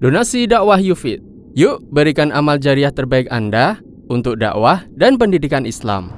Donasi 0.00 0.48
dakwah 0.48 0.80
Yufid. 0.80 1.20
Yuk 1.52 1.84
berikan 1.92 2.32
amal 2.32 2.56
jariah 2.56 2.88
terbaik 2.88 3.28
Anda 3.28 3.84
untuk 4.08 4.40
dakwah 4.40 4.88
dan 4.96 5.20
pendidikan 5.20 5.68
Islam. 5.68 6.08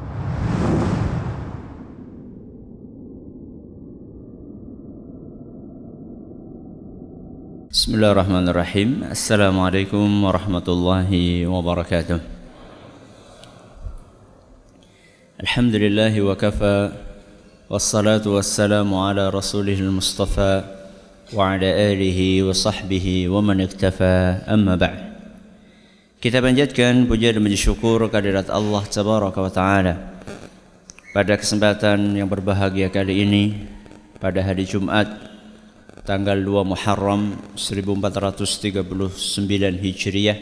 Bismillahirrahmanirrahim. 7.74 9.10
Assalamualaikum 9.10 10.06
warahmatullahi 10.30 11.42
wabarakatuh. 11.50 12.22
Alhamdulillah 15.42 16.14
wa 16.22 16.38
kafa 16.38 16.94
wassalatu 17.66 18.38
wassalamu 18.38 19.02
ala 19.02 19.26
rasulihil 19.34 19.90
mustafa 19.90 20.81
وعلى 21.33 21.69
آله 21.91 22.19
وصحبه 22.47 23.27
ومن 23.27 23.57
اكتفى 23.61 24.15
أما 24.47 24.75
بعد 24.79 25.01
Kita 26.17 26.41
panjatkan 26.41 27.05
puja 27.05 27.29
dan 27.29 27.45
puji 27.45 27.59
syukur 27.69 28.01
kehadirat 28.09 28.49
Allah 28.49 28.81
Tabaraka 28.89 29.37
wa 29.37 29.51
Ta'ala 29.53 29.93
Pada 31.13 31.37
kesempatan 31.37 32.17
yang 32.17 32.25
berbahagia 32.25 32.89
kali 32.89 33.21
ini 33.21 33.43
Pada 34.17 34.41
hari 34.41 34.65
Jumat 34.65 35.05
Tanggal 36.09 36.41
2 36.41 36.73
Muharram 36.73 37.37
1439 37.53 38.81
Hijriah 39.77 40.39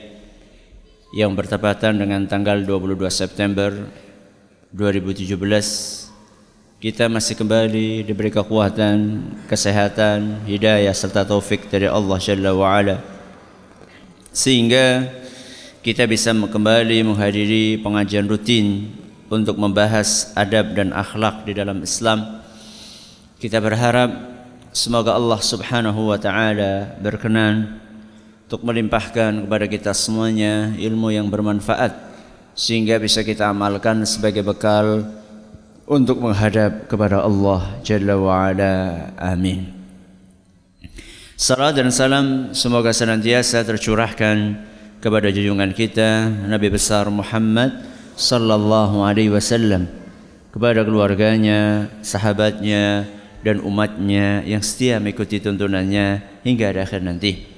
Yang 1.11 1.31
bertepatan 1.43 1.99
dengan 1.99 2.23
tanggal 2.23 2.63
22 2.63 2.95
September 3.11 3.75
2017 4.71 6.08
kita 6.80 7.12
masih 7.12 7.36
kembali 7.36 8.08
diberi 8.08 8.32
kekuatan, 8.32 9.20
kesehatan, 9.44 10.48
hidayah 10.48 10.96
serta 10.96 11.28
taufik 11.28 11.68
dari 11.68 11.84
Allah 11.84 12.16
Jalla 12.16 12.56
wa 12.56 12.72
Ala. 12.72 13.04
Sehingga 14.32 15.04
kita 15.84 16.08
bisa 16.08 16.32
kembali 16.32 17.04
menghadiri 17.04 17.76
pengajian 17.84 18.24
rutin 18.24 18.96
untuk 19.28 19.60
membahas 19.60 20.32
adab 20.32 20.72
dan 20.72 20.96
akhlak 20.96 21.44
di 21.44 21.52
dalam 21.52 21.84
Islam. 21.84 22.40
Kita 23.36 23.60
berharap 23.60 24.08
semoga 24.72 25.20
Allah 25.20 25.40
Subhanahu 25.44 26.08
wa 26.08 26.16
taala 26.16 26.96
berkenan 26.96 27.76
untuk 28.48 28.64
melimpahkan 28.64 29.44
kepada 29.44 29.68
kita 29.68 29.92
semuanya 29.92 30.72
ilmu 30.80 31.12
yang 31.12 31.28
bermanfaat 31.28 31.92
sehingga 32.56 32.96
bisa 32.96 33.20
kita 33.20 33.52
amalkan 33.52 34.00
sebagai 34.08 34.40
bekal 34.40 35.19
untuk 35.90 36.22
menghadap 36.22 36.86
kepada 36.86 37.26
Allah 37.26 37.82
Jalla 37.82 38.14
wa'ala. 38.14 38.74
Amin. 39.18 39.74
Salam 41.34 41.74
dan 41.74 41.90
salam 41.90 42.54
semoga 42.54 42.94
senantiasa 42.94 43.66
tercurahkan 43.66 44.54
kepada 45.02 45.34
junjungan 45.34 45.74
kita 45.74 46.30
Nabi 46.46 46.70
besar 46.70 47.10
Muhammad 47.10 47.74
sallallahu 48.14 49.02
alaihi 49.02 49.34
wasallam 49.34 49.90
kepada 50.54 50.86
keluarganya, 50.86 51.90
sahabatnya 52.06 53.10
dan 53.42 53.58
umatnya 53.58 54.46
yang 54.46 54.62
setia 54.62 55.02
mengikuti 55.02 55.42
tuntunannya 55.42 56.22
hingga 56.46 56.70
akhir 56.70 57.02
nanti. 57.02 57.50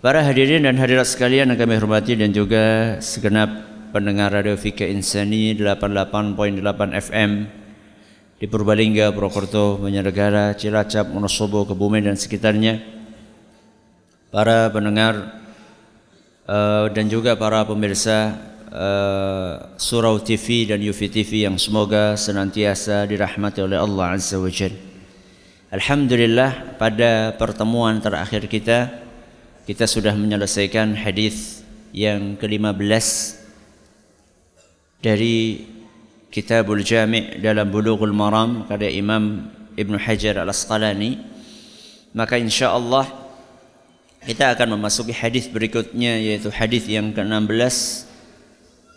Para 0.00 0.24
hadirin 0.24 0.64
dan 0.64 0.78
hadirat 0.80 1.04
sekalian 1.04 1.52
yang 1.52 1.58
kami 1.58 1.76
hormati 1.76 2.16
dan 2.16 2.30
juga 2.32 2.96
segenap 3.02 3.75
pendengar 3.94 4.34
Radio 4.34 4.58
Fika 4.58 4.86
Insani 4.86 5.54
88.8 5.54 6.62
FM 6.96 7.30
di 8.36 8.46
Purbalingga, 8.50 9.14
Purwokerto, 9.14 9.80
Banjarnegara, 9.80 10.52
Cilacap, 10.58 11.08
Wonosobo, 11.08 11.64
Kebumen 11.64 12.04
dan 12.04 12.16
sekitarnya. 12.18 12.82
Para 14.28 14.68
pendengar 14.68 15.40
uh, 16.44 16.90
dan 16.92 17.06
juga 17.08 17.38
para 17.38 17.64
pemirsa 17.64 18.36
uh, 18.74 19.72
Surau 19.80 20.20
TV 20.20 20.68
dan 20.68 20.82
Yufi 20.82 21.08
TV 21.08 21.46
yang 21.46 21.56
semoga 21.56 22.18
senantiasa 22.18 23.06
dirahmati 23.06 23.62
oleh 23.62 23.78
Allah 23.78 24.18
Azza 24.18 24.36
wa. 24.36 24.50
Alhamdulillah 25.72 26.78
pada 26.78 27.34
pertemuan 27.34 27.98
terakhir 27.98 28.46
kita 28.46 29.02
kita 29.66 29.82
sudah 29.88 30.14
menyelesaikan 30.14 30.94
hadis 30.94 31.66
yang 31.90 32.38
ke-15 32.38 33.45
dari 35.06 35.62
Kitabul 36.34 36.82
Jami' 36.82 37.38
dalam 37.38 37.70
Bulughul 37.70 38.10
Maram 38.10 38.66
karya 38.66 38.90
Imam 38.90 39.46
Ibn 39.78 39.94
Hajar 40.02 40.42
Al-Asqalani. 40.42 41.22
Maka 42.10 42.42
insya 42.42 42.74
Allah 42.74 43.06
kita 44.26 44.50
akan 44.50 44.74
memasuki 44.74 45.14
hadis 45.14 45.46
berikutnya 45.46 46.18
yaitu 46.18 46.50
hadis 46.50 46.90
yang 46.90 47.14
ke-16 47.14 48.10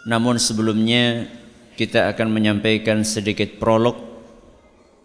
namun 0.09 0.41
sebelumnya 0.41 1.29
kita 1.77 2.09
akan 2.09 2.33
menyampaikan 2.33 3.05
sedikit 3.05 3.61
prolog 3.61 3.93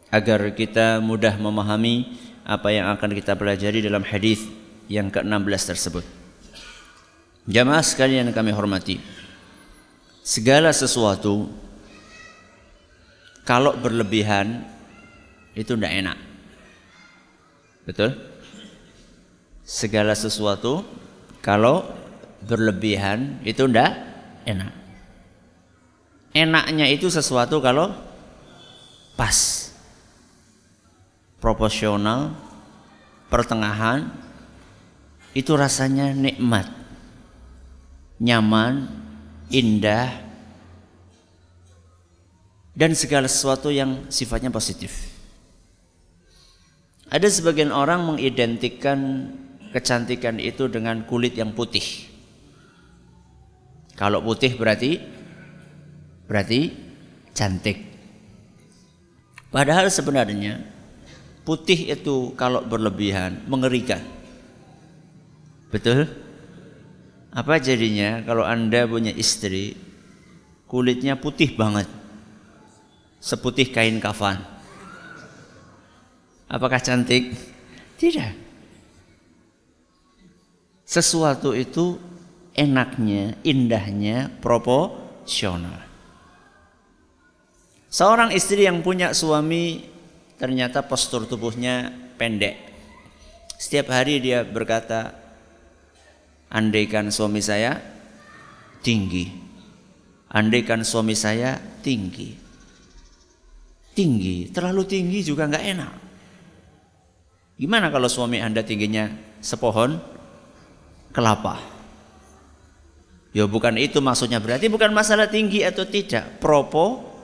agar 0.08 0.56
kita 0.56 1.04
mudah 1.04 1.36
memahami 1.36 2.16
apa 2.48 2.72
yang 2.72 2.88
akan 2.96 3.12
kita 3.12 3.36
pelajari 3.36 3.84
dalam 3.84 4.00
hadis 4.00 4.40
yang 4.88 5.12
ke-16 5.12 5.76
tersebut. 5.76 6.04
Jamaah 7.44 7.84
sekalian 7.84 8.32
kami 8.32 8.56
hormati 8.56 9.23
segala 10.24 10.72
sesuatu 10.72 11.52
kalau 13.44 13.76
berlebihan 13.76 14.64
itu 15.52 15.76
tidak 15.76 15.92
enak. 15.92 16.18
Betul? 17.84 18.16
Segala 19.68 20.16
sesuatu 20.16 20.80
kalau 21.44 21.84
berlebihan 22.40 23.44
itu 23.44 23.68
tidak 23.68 23.92
enak. 24.48 24.72
Enaknya 26.32 26.88
itu 26.88 27.12
sesuatu 27.12 27.60
kalau 27.60 27.92
pas. 29.14 29.70
Proporsional, 31.38 32.32
pertengahan 33.28 34.08
itu 35.36 35.52
rasanya 35.52 36.16
nikmat. 36.16 36.64
Nyaman, 38.16 38.88
indah, 39.50 40.08
dan 42.74 42.90
segala 42.98 43.30
sesuatu 43.30 43.70
yang 43.70 44.10
sifatnya 44.10 44.50
positif. 44.50 45.14
Ada 47.08 47.30
sebagian 47.30 47.70
orang 47.70 48.02
mengidentikan 48.02 49.30
kecantikan 49.70 50.42
itu 50.42 50.66
dengan 50.66 51.06
kulit 51.06 51.38
yang 51.38 51.54
putih. 51.54 52.10
Kalau 53.94 54.18
putih 54.18 54.58
berarti 54.58 54.98
berarti 56.26 56.74
cantik. 57.30 57.78
Padahal 59.54 59.86
sebenarnya 59.86 60.66
putih 61.46 61.94
itu 61.94 62.34
kalau 62.34 62.66
berlebihan 62.66 63.46
mengerikan. 63.46 64.02
Betul? 65.70 66.10
Apa 67.34 67.58
jadinya 67.58 68.22
kalau 68.22 68.46
Anda 68.46 68.86
punya 68.86 69.10
istri 69.10 69.74
kulitnya 70.70 71.18
putih 71.18 71.58
banget. 71.58 71.90
Seputih 73.18 73.74
kain 73.74 73.98
kafan. 73.98 74.38
Apakah 76.46 76.78
cantik? 76.78 77.34
Tidak. 77.98 78.30
Sesuatu 80.86 81.56
itu 81.56 81.98
enaknya, 82.54 83.34
indahnya 83.42 84.30
proporsional. 84.38 85.82
Seorang 87.90 88.30
istri 88.30 88.66
yang 88.68 88.78
punya 88.84 89.10
suami 89.10 89.90
ternyata 90.38 90.86
postur 90.86 91.26
tubuhnya 91.26 91.90
pendek. 92.14 92.54
Setiap 93.58 93.90
hari 93.90 94.20
dia 94.20 94.44
berkata, 94.44 95.23
Andaikan 96.52 97.08
suami 97.08 97.40
saya 97.40 97.80
tinggi. 98.84 99.30
Andaikan 100.34 100.82
suami 100.82 101.16
saya 101.16 101.56
tinggi. 101.80 102.36
Tinggi, 103.94 104.50
terlalu 104.50 104.82
tinggi 104.84 105.22
juga 105.22 105.46
nggak 105.46 105.66
enak. 105.70 105.94
Gimana 107.54 107.88
kalau 107.94 108.10
suami 108.10 108.42
Anda 108.42 108.66
tingginya 108.66 109.06
sepohon 109.38 110.02
kelapa? 111.14 111.62
Ya 113.30 113.46
bukan 113.46 113.78
itu 113.78 114.02
maksudnya 114.02 114.42
berarti 114.42 114.66
bukan 114.66 114.90
masalah 114.90 115.30
tinggi 115.30 115.62
atau 115.62 115.86
tidak, 115.86 116.42
propo 116.42 117.14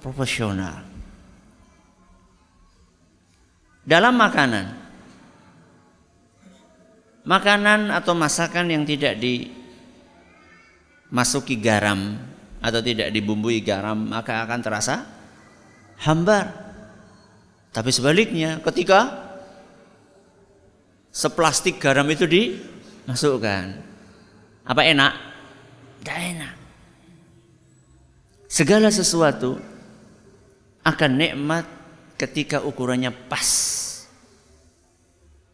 proporsional. 0.00 0.82
Dalam 3.84 4.14
makanan 4.16 4.79
makanan 7.30 7.94
atau 7.94 8.18
masakan 8.18 8.74
yang 8.74 8.82
tidak 8.82 9.22
dimasuki 9.22 11.54
garam 11.62 12.18
atau 12.58 12.82
tidak 12.82 13.14
dibumbui 13.14 13.62
garam 13.62 14.10
maka 14.10 14.42
akan 14.42 14.58
terasa 14.58 15.06
hambar. 16.02 16.50
Tapi 17.70 17.94
sebaliknya 17.94 18.58
ketika 18.66 19.30
seplastik 21.14 21.78
garam 21.78 22.10
itu 22.10 22.26
Masukkan. 23.06 23.78
Apa 24.66 24.82
enak? 24.86 25.12
Tidak 26.02 26.18
enak. 26.34 26.54
Segala 28.50 28.90
sesuatu 28.90 29.62
akan 30.82 31.10
nikmat 31.14 31.62
ketika 32.18 32.58
ukurannya 32.66 33.14
pas. 33.30 33.78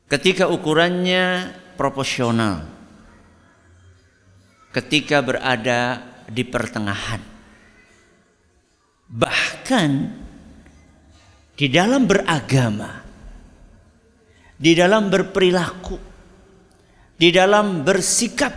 Ketika 0.08 0.48
ukurannya 0.48 1.52
proporsional. 1.76 2.64
Ketika 4.72 5.22
berada 5.22 6.02
di 6.28 6.42
pertengahan. 6.42 7.22
Bahkan 9.06 9.90
di 11.54 11.70
dalam 11.70 12.10
beragama, 12.10 12.90
di 14.58 14.74
dalam 14.74 15.06
berperilaku, 15.06 15.94
di 17.14 17.30
dalam 17.30 17.86
bersikap, 17.86 18.50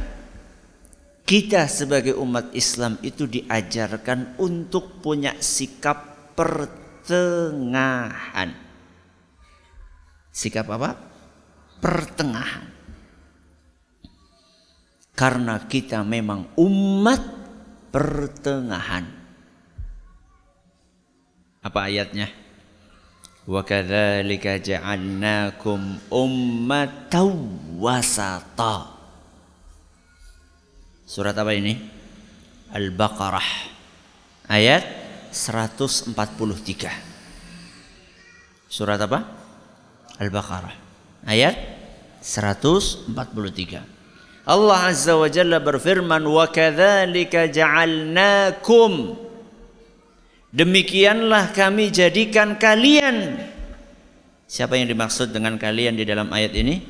kita 1.30 1.70
sebagai 1.70 2.18
umat 2.18 2.50
Islam 2.58 2.98
itu 3.06 3.30
diajarkan 3.30 4.42
untuk 4.42 4.98
punya 5.06 5.38
sikap 5.38 6.34
pertengahan. 6.34 8.50
Sikap 10.34 10.66
apa? 10.74 10.98
Pertengahan. 11.78 12.79
Karena 15.20 15.60
kita 15.68 16.00
memang 16.08 16.48
umat 16.56 17.20
pertengahan. 17.92 19.04
Apa 21.60 21.92
ayatnya? 21.92 22.32
Wa 23.44 23.68
kadzalika 23.68 24.64
ja'alnakum 24.64 26.00
ummatan 26.08 27.36
wasata. 27.76 28.96
Surat 31.04 31.36
apa 31.36 31.52
ini? 31.52 31.76
Al-Baqarah 32.72 33.50
ayat 34.48 34.88
143. 35.36 36.16
Surat 38.72 39.04
apa? 39.04 39.20
Al-Baqarah 40.16 40.72
ayat 41.28 41.60
143. 42.24 43.99
Allah 44.50 44.90
Azza 44.90 45.14
wa 45.14 45.30
Jalla 45.30 45.62
berfirman 45.62 46.26
wa 46.26 46.50
kadzalika 46.50 47.46
ja'alnakum 47.46 49.14
Demikianlah 50.50 51.54
kami 51.54 51.94
jadikan 51.94 52.58
kalian. 52.58 53.38
Siapa 54.50 54.82
yang 54.82 54.90
dimaksud 54.90 55.30
dengan 55.30 55.62
kalian 55.62 55.94
di 55.94 56.02
dalam 56.10 56.34
ayat 56.34 56.58
ini? 56.58 56.82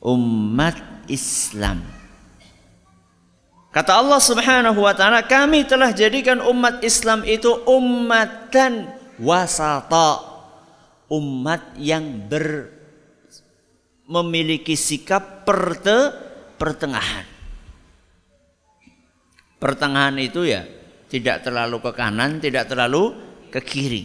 Umat 0.00 1.04
Islam. 1.12 1.84
Kata 3.68 4.00
Allah 4.00 4.16
Subhanahu 4.16 4.80
wa 4.80 4.96
taala, 4.96 5.20
kami 5.28 5.68
telah 5.68 5.92
jadikan 5.92 6.40
umat 6.40 6.80
Islam 6.80 7.20
itu 7.28 7.52
ummatan 7.68 8.88
wasata. 9.20 10.24
Umat 11.12 11.76
yang 11.76 12.32
ber 12.32 12.72
memiliki 14.08 14.72
sikap 14.72 15.44
perte, 15.44 16.29
pertengahan. 16.60 17.24
Pertengahan 19.56 20.16
itu 20.20 20.44
ya 20.44 20.68
tidak 21.08 21.40
terlalu 21.40 21.80
ke 21.80 21.90
kanan, 21.96 22.36
tidak 22.36 22.68
terlalu 22.68 23.16
ke 23.48 23.60
kiri. 23.64 24.04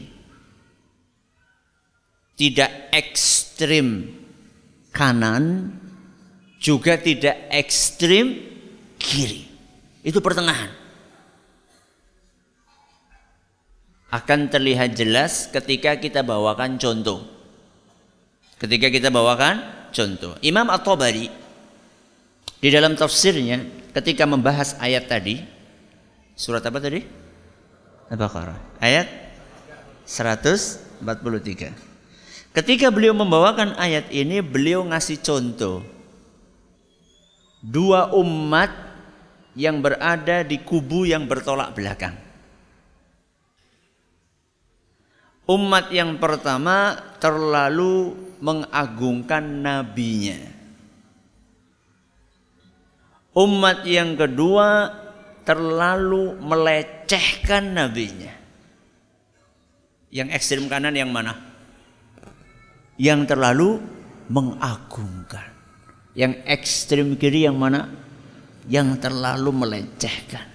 Tidak 2.35 2.91
ekstrim 2.95 4.11
kanan, 4.95 5.71
juga 6.59 6.95
tidak 6.99 7.51
ekstrim 7.51 8.39
kiri. 8.99 9.47
Itu 10.03 10.19
pertengahan. 10.23 10.71
Akan 14.11 14.47
terlihat 14.47 14.95
jelas 14.95 15.51
ketika 15.51 15.99
kita 15.99 16.23
bawakan 16.23 16.79
contoh. 16.79 17.23
Ketika 18.59 18.87
kita 18.87 19.11
bawakan 19.11 19.59
contoh. 19.91 20.39
Imam 20.43 20.71
At-Tabari 20.71 21.44
di 22.65 22.73
dalam 22.73 22.97
tafsirnya 22.97 23.62
ketika 23.94 24.25
membahas 24.25 24.73
ayat 24.81 25.06
tadi 25.06 25.56
Surat 26.35 26.59
apa 26.67 26.83
tadi? 26.83 27.00
Al-Baqarah. 28.12 28.83
Ayat 28.83 29.07
143. 30.03 31.71
Ketika 32.51 32.91
beliau 32.91 33.15
membawakan 33.15 33.79
ayat 33.79 34.12
ini, 34.12 34.44
beliau 34.44 34.83
ngasih 34.83 35.23
contoh. 35.23 35.79
Dua 37.63 38.12
umat 38.19 38.67
yang 39.56 39.79
berada 39.79 40.44
di 40.44 40.59
kubu 40.59 41.07
yang 41.07 41.23
bertolak 41.23 41.71
belakang. 41.71 42.19
Umat 45.47 45.88
yang 45.95 46.19
pertama 46.19 47.00
terlalu 47.23 48.12
mengagungkan 48.44 49.63
nabinya. 49.63 50.54
Umat 53.35 53.83
yang 53.83 54.15
kedua 54.15 54.87
terlalu 55.43 56.39
melecehkan 56.39 57.75
nabinya. 57.75 58.31
Yang 60.07 60.29
ekstrim 60.39 60.71
kanan 60.71 60.95
yang 60.95 61.11
mana? 61.11 61.35
Yang 62.95 63.35
terlalu 63.35 63.83
mengagungkan. 64.31 65.51
Yang 66.15 66.33
ekstrim 66.47 67.19
kiri 67.19 67.43
yang 67.43 67.59
mana? 67.59 67.91
Yang 68.71 69.03
terlalu 69.03 69.51
melecehkan. 69.51 70.47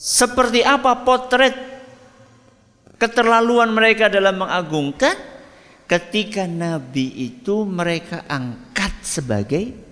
Seperti 0.00 0.64
apa 0.64 1.04
potret 1.04 1.52
keterlaluan 2.96 3.68
mereka 3.68 4.08
dalam 4.08 4.40
mengagungkan 4.40 5.12
ketika 5.84 6.48
nabi 6.48 7.12
itu 7.28 7.68
mereka 7.68 8.24
angkat 8.24 8.92
sebagai 9.04 9.85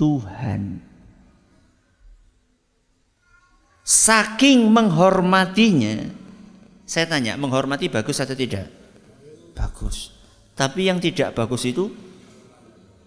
Tuhan. 0.00 0.80
Saking 3.84 4.72
menghormatinya, 4.72 6.08
saya 6.88 7.04
tanya, 7.04 7.36
menghormati 7.36 7.92
bagus 7.92 8.16
atau 8.16 8.32
tidak? 8.32 8.64
Bagus. 9.52 10.16
Tapi 10.56 10.88
yang 10.88 11.04
tidak 11.04 11.36
bagus 11.36 11.68
itu 11.68 11.92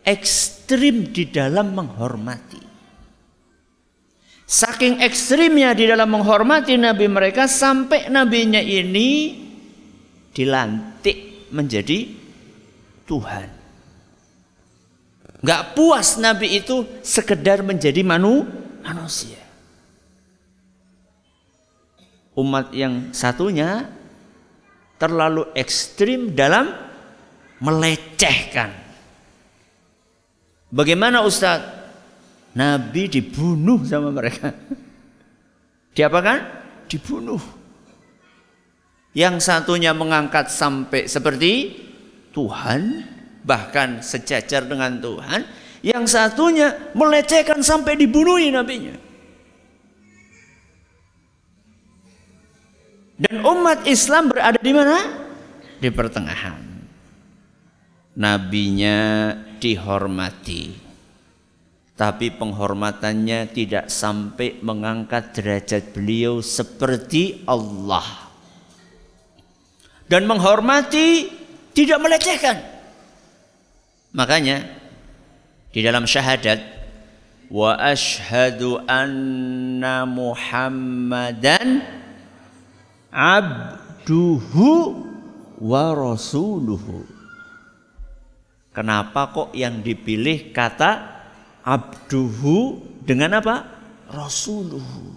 ekstrim 0.06 1.10
di 1.10 1.34
dalam 1.34 1.74
menghormati. 1.74 2.62
Saking 4.46 5.01
ekstrimnya 5.01 5.74
di 5.74 5.89
dalam 5.89 6.13
menghormati 6.13 6.77
nabi 6.77 7.10
mereka 7.10 7.50
sampai 7.50 8.12
nabinya 8.13 8.62
ini 8.62 9.39
dilantik 10.29 11.50
menjadi 11.50 12.06
Tuhan. 13.10 13.62
Gak 15.44 15.76
puas 15.76 16.16
nabi 16.18 16.64
itu 16.64 16.88
sekedar 17.04 17.60
menjadi 17.60 18.00
manu, 18.00 18.48
manusia 18.80 19.44
umat 22.34 22.74
yang 22.74 23.14
satunya 23.14 23.90
terlalu 24.98 25.50
ekstrim 25.54 26.34
dalam 26.34 26.70
melecehkan. 27.62 28.74
Bagaimana 30.74 31.22
Ustadz? 31.22 31.82
Nabi 32.54 33.10
dibunuh 33.10 33.82
sama 33.82 34.14
mereka. 34.14 34.54
Diapakan? 35.98 36.40
Dibunuh. 36.86 37.42
Yang 39.14 39.46
satunya 39.46 39.90
mengangkat 39.94 40.54
sampai 40.54 41.10
seperti 41.10 41.74
Tuhan, 42.30 43.10
bahkan 43.44 44.00
sejajar 44.00 44.66
dengan 44.66 44.98
Tuhan. 44.98 45.44
Yang 45.84 46.16
satunya 46.16 46.96
melecehkan 46.96 47.60
sampai 47.60 48.00
dibunuhi 48.00 48.48
nabinya. 48.48 48.96
Dan 53.20 53.44
umat 53.44 53.84
Islam 53.84 54.32
berada 54.32 54.58
di 54.64 54.72
mana? 54.72 54.98
Di 55.84 55.92
pertengahan. 55.92 56.64
Nabinya 58.16 59.00
dihormati. 59.60 60.72
Tapi 61.94 62.32
penghormatannya 62.34 63.54
tidak 63.54 63.92
sampai 63.92 64.64
mengangkat 64.64 65.36
derajat 65.36 65.94
beliau 65.94 66.42
seperti 66.42 67.46
Allah. 67.46 68.32
Dan 70.10 70.26
menghormati 70.26 71.30
tidak 71.76 72.02
melecehkan. 72.02 72.73
Makanya 74.13 74.62
di 75.74 75.82
dalam 75.82 76.05
syahadat 76.05 76.62
wa 77.50 77.74
ashhadu 77.82 78.77
anna 78.86 80.05
Muhammadan 80.05 81.82
abduhu 83.10 85.01
wa 85.58 85.84
rasuluhu. 85.98 87.10
Kenapa 88.74 89.34
kok 89.34 89.50
yang 89.58 89.82
dipilih 89.82 90.53
kata 90.53 91.10
abduhu 91.65 92.82
dengan 93.01 93.41
apa? 93.41 93.65
Rasuluhu. 94.13 95.13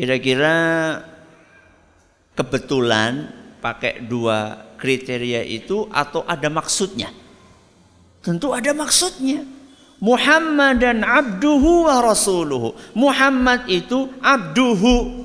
Kira-kira 0.00 0.56
kebetulan 2.36 3.28
pakai 3.60 4.04
dua 4.04 4.64
kriteria 4.84 5.40
itu 5.48 5.88
atau 5.88 6.20
ada 6.28 6.52
maksudnya? 6.52 7.08
Tentu 8.20 8.52
ada 8.52 8.76
maksudnya. 8.76 9.40
Muhammad 9.96 10.84
dan 10.84 11.00
abduhu 11.00 11.88
wa 11.88 12.04
rasuluhu. 12.04 12.76
Muhammad 12.92 13.64
itu 13.72 14.12
abduhu. 14.20 15.24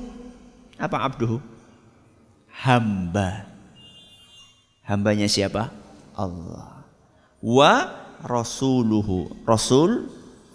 Apa 0.80 1.04
abduhu? 1.04 1.44
Hamba. 2.48 3.44
Hambanya 4.88 5.28
siapa? 5.28 5.68
Allah. 6.16 6.80
Wa 7.44 7.92
rasuluhu. 8.24 9.44
Rasul 9.44 10.08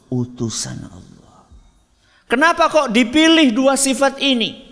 utusan 0.09 0.81
Allah. 0.89 1.45
Kenapa 2.25 2.73
kok 2.73 2.89
dipilih 2.89 3.53
dua 3.53 3.77
sifat 3.77 4.17
ini? 4.17 4.64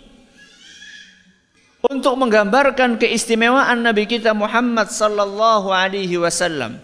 Untuk 1.83 2.15
menggambarkan 2.15 2.95
keistimewaan 2.95 3.83
Nabi 3.83 4.07
kita 4.07 4.31
Muhammad 4.31 4.87
sallallahu 4.87 5.67
alaihi 5.67 6.15
wasallam. 6.15 6.79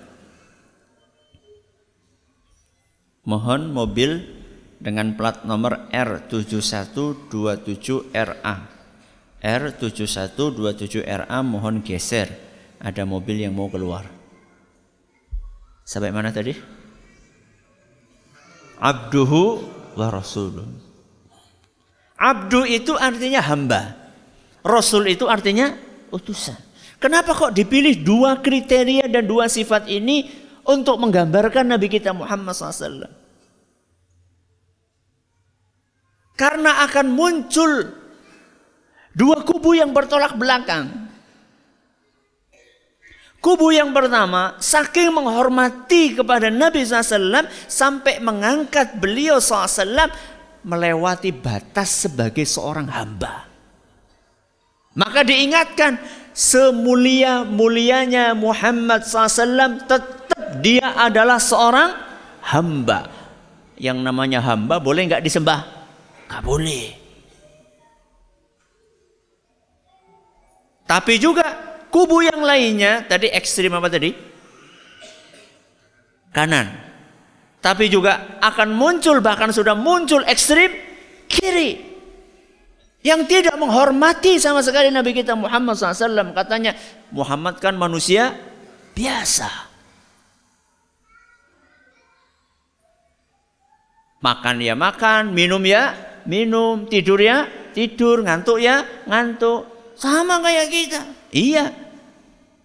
Mohon 3.24 3.72
mobil 3.72 4.28
dengan 4.80 5.12
plat 5.16 5.44
nomor 5.48 5.88
R7127RA. 5.92 8.56
R7127RA 9.40 11.40
mohon 11.48 11.80
geser. 11.80 12.28
Ada 12.80 13.04
mobil 13.08 13.44
yang 13.44 13.52
mau 13.56 13.70
keluar. 13.72 14.06
Sampai 15.84 16.12
mana 16.16 16.32
tadi? 16.32 16.56
Abduhu 18.80 19.60
wa 20.00 20.08
rasuluh. 20.08 20.64
Abdu 22.16 22.64
itu 22.68 22.96
artinya 22.96 23.44
hamba. 23.44 23.99
Rasul 24.64 25.12
itu 25.12 25.26
artinya 25.28 25.72
utusan. 26.12 26.58
Kenapa 27.00 27.32
kok 27.32 27.56
dipilih 27.56 28.04
dua 28.04 28.44
kriteria 28.44 29.08
dan 29.08 29.24
dua 29.24 29.48
sifat 29.48 29.88
ini 29.88 30.28
untuk 30.68 31.00
menggambarkan 31.00 31.64
Nabi 31.64 31.88
kita 31.88 32.12
Muhammad 32.12 32.52
SAW? 32.52 33.08
Karena 36.36 36.88
akan 36.88 37.08
muncul 37.12 37.88
dua 39.16 39.44
kubu 39.44 39.76
yang 39.76 39.92
bertolak 39.92 40.36
belakang. 40.36 41.08
Kubu 43.40 43.72
yang 43.72 43.96
pertama, 43.96 44.60
saking 44.60 45.16
menghormati 45.16 46.20
kepada 46.20 46.52
Nabi 46.52 46.84
SAW 46.84 47.48
sampai 47.72 48.20
mengangkat 48.20 49.00
beliau 49.00 49.40
SAW 49.40 50.12
melewati 50.68 51.32
batas 51.32 52.04
sebagai 52.04 52.44
seorang 52.44 52.92
hamba. 52.92 53.49
Maka 55.00 55.24
diingatkan 55.24 55.96
semulia-mulianya 56.36 58.36
Muhammad 58.36 59.08
SAW 59.08 59.88
tetap 59.88 60.60
dia 60.60 60.92
adalah 61.00 61.40
seorang 61.40 61.96
hamba. 62.44 63.08
Yang 63.80 64.04
namanya 64.04 64.44
hamba 64.44 64.84
boleh 64.84 65.08
nggak 65.08 65.24
disembah? 65.24 65.64
Gak 66.28 66.44
boleh. 66.44 67.00
Tapi 70.84 71.16
juga 71.16 71.48
kubu 71.88 72.28
yang 72.28 72.44
lainnya 72.44 73.08
tadi 73.08 73.32
ekstrim 73.32 73.72
apa 73.72 73.88
tadi? 73.88 74.12
Kanan. 76.36 76.76
Tapi 77.64 77.88
juga 77.88 78.36
akan 78.44 78.76
muncul 78.76 79.24
bahkan 79.24 79.56
sudah 79.56 79.80
muncul 79.80 80.28
ekstrim 80.28 80.76
kiri. 81.32 81.89
Yang 83.00 83.32
tidak 83.32 83.56
menghormati 83.56 84.36
sama 84.42 84.60
sekali 84.60 84.92
Nabi 84.92 85.16
kita 85.16 85.32
Muhammad 85.38 85.80
SAW. 85.80 86.36
Katanya 86.36 86.76
Muhammad 87.16 87.58
kan 87.64 87.80
manusia 87.80 88.36
biasa. 88.92 89.48
Makan 94.20 94.60
ya 94.60 94.76
makan, 94.76 95.32
minum 95.32 95.64
ya 95.64 96.10
minum, 96.30 96.86
tidur 96.86 97.18
ya, 97.18 97.50
tidur, 97.72 98.22
ngantuk 98.22 98.60
ya, 98.60 98.84
ngantuk. 99.10 99.66
Sama 99.98 100.40
kayak 100.46 100.68
kita. 100.72 101.02
Iya. 101.34 101.74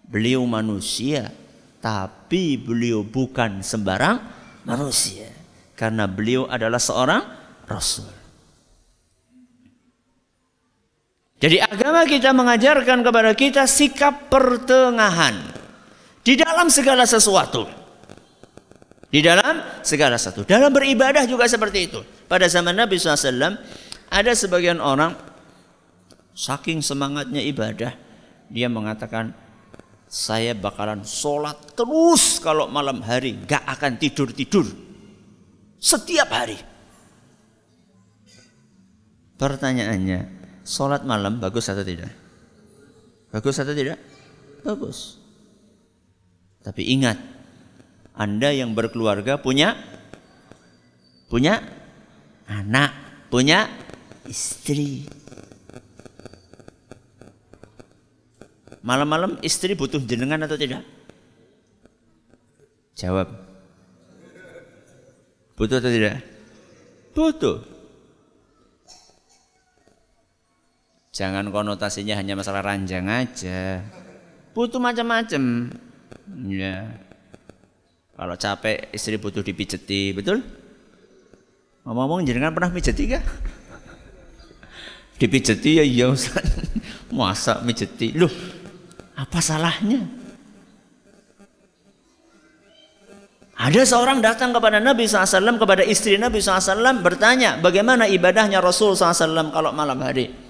Beliau 0.05 0.45
manusia, 0.45 1.33
tapi 1.81 2.55
beliau 2.55 3.01
bukan 3.01 3.65
sembarang 3.65 4.21
manusia. 4.63 5.27
Karena 5.75 6.07
beliau 6.07 6.47
adalah 6.47 6.79
seorang 6.79 7.25
rasul. 7.67 8.24
Jadi 11.45 11.61
agama 11.61 12.09
kita 12.09 12.33
mengajarkan 12.33 13.05
kepada 13.05 13.37
kita 13.37 13.69
sikap 13.69 14.33
pertengahan 14.33 15.45
di 16.25 16.33
dalam 16.33 16.73
segala 16.73 17.05
sesuatu. 17.05 17.69
Di 19.13 19.21
dalam 19.21 19.61
segala 19.85 20.17
satu. 20.17 20.41
Dalam 20.41 20.73
beribadah 20.73 21.21
juga 21.29 21.45
seperti 21.45 21.85
itu. 21.85 22.01
Pada 22.25 22.49
zaman 22.49 22.73
Nabi 22.73 22.97
SAW 22.97 23.61
ada 24.09 24.31
sebagian 24.33 24.81
orang 24.81 25.13
saking 26.33 26.81
semangatnya 26.81 27.45
ibadah 27.45 27.93
dia 28.49 28.65
mengatakan 28.65 29.29
saya 30.09 30.57
bakalan 30.57 31.05
sholat 31.05 31.77
terus 31.77 32.41
kalau 32.41 32.65
malam 32.73 33.05
hari 33.05 33.37
gak 33.45 33.61
akan 33.69 34.01
tidur 34.01 34.33
tidur 34.33 34.65
setiap 35.77 36.25
hari. 36.33 36.57
Pertanyaannya, 39.37 40.34
sholat 40.65 41.05
malam 41.05 41.37
bagus 41.37 41.69
atau 41.69 41.85
tidak? 41.85 42.09
Bagus 43.29 43.61
atau 43.61 43.71
tidak? 43.71 44.01
Bagus. 44.65 45.21
Tapi 46.65 46.81
ingat, 46.89 47.21
anda 48.17 48.49
yang 48.49 48.73
berkeluarga 48.73 49.37
punya 49.37 49.77
punya 51.29 51.61
anak, 52.49 52.91
punya 53.29 53.69
istri. 54.25 55.05
Malam-malam 58.85 59.41
istri 59.41 59.73
butuh 59.73 60.01
jenengan 60.01 60.41
atau 60.45 60.57
tidak? 60.57 60.85
Jawab. 62.97 63.29
Butuh 65.57 65.77
atau 65.81 65.91
tidak? 65.91 66.21
Butuh. 67.13 67.74
Jangan 71.15 71.47
konotasinya 71.47 72.19
hanya 72.19 72.35
masalah 72.35 72.59
ranjang 72.59 73.07
aja. 73.07 73.79
Butuh 74.51 74.83
macam-macam. 74.83 75.71
Ya. 76.43 76.91
Kalau 78.19 78.35
capek 78.35 78.91
istri 78.91 79.15
butuh 79.15 79.39
dipijeti, 79.39 80.11
betul? 80.11 80.43
Ngomong-ngomong 81.87 82.27
jenengan 82.27 82.51
pernah 82.51 82.67
pijeti 82.67 83.15
gak? 83.15 83.23
Dipijeti 85.15 85.79
ya 85.79 85.83
iya 85.87 86.11
Ustaz. 86.11 86.43
Masa 87.15 87.63
mijeti? 87.63 88.11
Loh, 88.11 88.31
apa 89.15 89.39
salahnya? 89.39 90.03
Ada 93.55 93.87
seorang 93.87 94.19
datang 94.19 94.51
kepada 94.51 94.83
Nabi 94.83 95.07
SAW, 95.07 95.55
kepada 95.55 95.79
istri 95.87 96.19
Nabi 96.19 96.43
SAW 96.43 96.99
bertanya 96.99 97.55
bagaimana 97.63 98.03
ibadahnya 98.03 98.59
Rasul 98.59 98.99
SAW 98.99 99.55
kalau 99.55 99.71
malam 99.71 99.95
hari. 100.03 100.44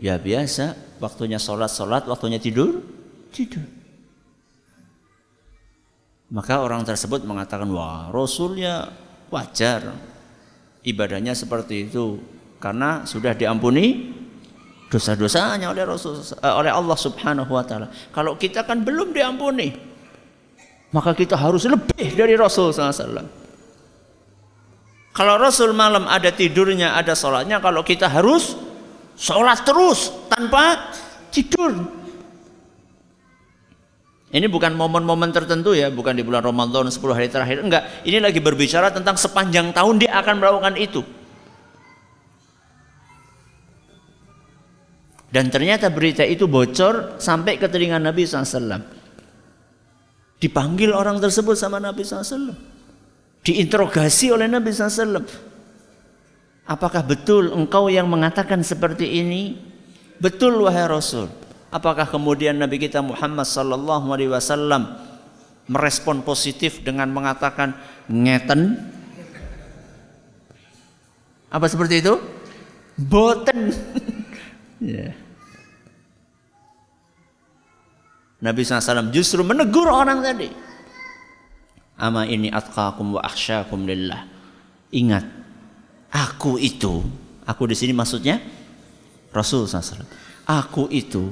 Ya 0.00 0.16
biasa, 0.16 0.96
waktunya 0.96 1.36
sholat-sholat, 1.36 2.08
waktunya 2.08 2.40
tidur, 2.40 2.80
tidur. 3.36 3.62
Maka 6.32 6.64
orang 6.64 6.88
tersebut 6.88 7.20
mengatakan, 7.28 7.68
wah 7.68 8.08
Rasulnya 8.08 8.88
wajar 9.28 9.92
ibadahnya 10.80 11.36
seperti 11.36 11.92
itu 11.92 12.16
karena 12.56 13.04
sudah 13.04 13.36
diampuni 13.36 14.16
dosa-dosanya 14.88 15.70
oleh 15.70 15.84
Rasul 15.86 16.18
uh, 16.18 16.54
oleh 16.58 16.72
Allah 16.72 16.98
Subhanahu 16.98 17.52
wa 17.52 17.62
taala. 17.62 17.92
Kalau 18.10 18.40
kita 18.40 18.64
kan 18.64 18.80
belum 18.80 19.12
diampuni, 19.12 19.76
maka 20.90 21.12
kita 21.12 21.36
harus 21.36 21.68
lebih 21.68 22.16
dari 22.16 22.34
Rasul 22.34 22.72
SAW. 22.74 23.26
Kalau 25.10 25.34
Rasul 25.36 25.74
malam 25.74 26.06
ada 26.06 26.30
tidurnya, 26.30 26.94
ada 26.94 27.12
sholatnya, 27.18 27.58
kalau 27.58 27.82
kita 27.82 28.06
harus 28.06 28.69
sholat 29.20 29.60
terus 29.68 30.08
tanpa 30.32 30.88
tidur. 31.28 32.00
Ini 34.30 34.46
bukan 34.46 34.78
momen-momen 34.78 35.34
tertentu 35.34 35.74
ya, 35.74 35.90
bukan 35.90 36.14
di 36.14 36.22
bulan 36.22 36.46
Ramadan 36.46 36.86
10 36.86 37.02
hari 37.12 37.28
terakhir, 37.28 37.60
enggak. 37.66 38.06
Ini 38.06 38.22
lagi 38.22 38.38
berbicara 38.38 38.94
tentang 38.94 39.18
sepanjang 39.18 39.74
tahun 39.74 40.00
dia 40.00 40.14
akan 40.22 40.34
melakukan 40.38 40.74
itu. 40.78 41.02
Dan 45.30 45.50
ternyata 45.50 45.90
berita 45.90 46.22
itu 46.26 46.46
bocor 46.46 47.18
sampai 47.18 47.58
ke 47.58 47.66
telinga 47.66 47.98
Nabi 47.98 48.22
SAW. 48.22 48.82
Dipanggil 50.38 50.90
orang 50.90 51.18
tersebut 51.18 51.54
sama 51.58 51.78
Nabi 51.82 52.02
SAW. 52.02 52.54
Diinterogasi 53.42 54.30
oleh 54.34 54.46
Nabi 54.46 54.70
SAW. 54.74 55.49
Apakah 56.70 57.02
betul 57.02 57.50
engkau 57.50 57.90
yang 57.90 58.06
mengatakan 58.06 58.62
seperti 58.62 59.18
ini? 59.18 59.58
Betul 60.22 60.62
wahai 60.62 60.86
Rasul. 60.86 61.26
Apakah 61.74 62.06
kemudian 62.06 62.54
Nabi 62.54 62.78
kita 62.78 63.02
Muhammad 63.02 63.42
sallallahu 63.42 64.06
alaihi 64.14 64.30
wasallam 64.30 64.94
merespon 65.66 66.22
positif 66.22 66.78
dengan 66.86 67.10
mengatakan 67.10 67.74
ngeten? 68.06 68.78
Apa 71.50 71.66
seperti 71.66 72.06
itu? 72.06 72.22
Boten. 72.94 73.74
yeah. 74.78 75.10
Nabi 78.38 78.62
SAW 78.62 79.10
justru 79.10 79.42
menegur 79.42 79.90
orang 79.90 80.22
tadi. 80.22 80.48
Ama 81.98 82.24
ini 82.30 82.48
atqakum 82.48 83.18
wa 83.18 83.20
akhsyakum 83.26 83.84
lillah. 83.84 84.24
Ingat, 84.94 85.39
aku 86.10 86.58
itu, 86.58 87.02
aku 87.46 87.62
di 87.70 87.74
sini 87.78 87.94
maksudnya 87.94 88.42
Rasul 89.30 89.66
SAW. 89.66 90.04
Aku 90.46 90.90
itu 90.90 91.30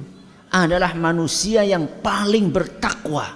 adalah 0.49 0.95
manusia 0.95 1.67
yang 1.67 2.01
paling 2.01 2.49
bertakwa. 2.49 3.27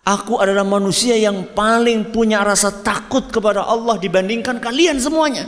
Aku 0.00 0.40
adalah 0.40 0.64
manusia 0.64 1.14
yang 1.18 1.52
paling 1.52 2.08
punya 2.08 2.40
rasa 2.40 2.72
takut 2.72 3.28
kepada 3.28 3.68
Allah 3.68 4.00
dibandingkan 4.00 4.56
kalian 4.56 4.96
semuanya. 4.96 5.46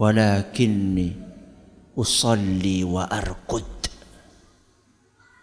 Walakinni 0.00 1.12
usalli 1.92 2.80
wa 2.88 3.04
arkud. 3.04 3.68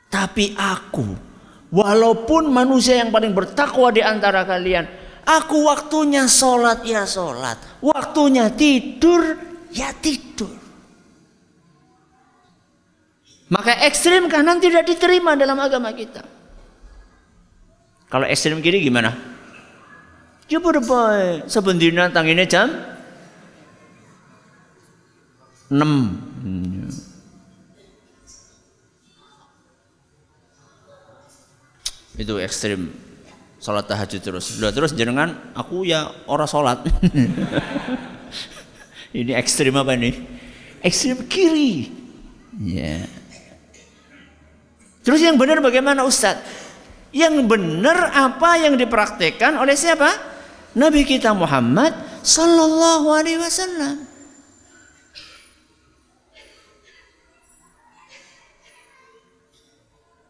Tapi 0.10 0.58
aku, 0.58 1.06
walaupun 1.70 2.50
manusia 2.50 2.98
yang 3.06 3.14
paling 3.14 3.38
bertakwa 3.38 3.94
di 3.94 4.02
antara 4.02 4.42
kalian, 4.48 4.90
aku 5.28 5.68
waktunya 5.68 6.24
sholat 6.32 6.88
ya 6.88 7.04
sholat, 7.04 7.60
waktunya 7.84 8.48
tidur 8.56 9.36
ya 9.76 9.92
tidur. 10.00 10.56
Maka 13.52 13.76
ekstrim 13.84 14.32
kanan 14.32 14.64
tidak 14.64 14.88
diterima 14.88 15.36
dalam 15.36 15.60
agama 15.60 15.92
kita. 15.92 16.24
Kalau 18.08 18.24
ekstrim 18.28 18.64
kiri 18.64 18.80
gimana? 18.84 19.12
Ya 20.48 20.64
berapa? 20.64 21.00
Sebenarnya 21.48 22.08
tanginya 22.12 22.48
jam 22.48 22.72
6. 25.68 26.28
itu 32.18 32.34
ekstrim 32.42 32.90
sholat 33.58 33.86
tahajud 33.90 34.22
terus. 34.22 34.58
Udah 34.58 34.72
terus 34.74 34.94
jenengan 34.94 35.54
aku 35.58 35.84
ya 35.86 36.14
orang 36.30 36.50
sholat 36.50 36.86
ini 39.18 39.34
ekstrim 39.34 39.74
apa 39.78 39.98
ini? 39.98 40.14
Ekstrim 40.82 41.26
kiri. 41.26 41.90
Ya. 42.62 43.06
Terus 45.02 45.24
yang 45.24 45.40
benar 45.40 45.64
bagaimana 45.64 46.04
Ustadz 46.04 46.44
yang 47.16 47.48
benar 47.48 48.12
apa 48.12 48.60
yang 48.60 48.76
dipraktekkan 48.76 49.56
oleh 49.56 49.74
siapa? 49.74 50.12
Nabi 50.78 51.08
kita 51.08 51.34
Muhammad 51.34 51.96
Sallallahu 52.22 53.08
Alaihi 53.10 53.40
Wasallam. 53.40 54.06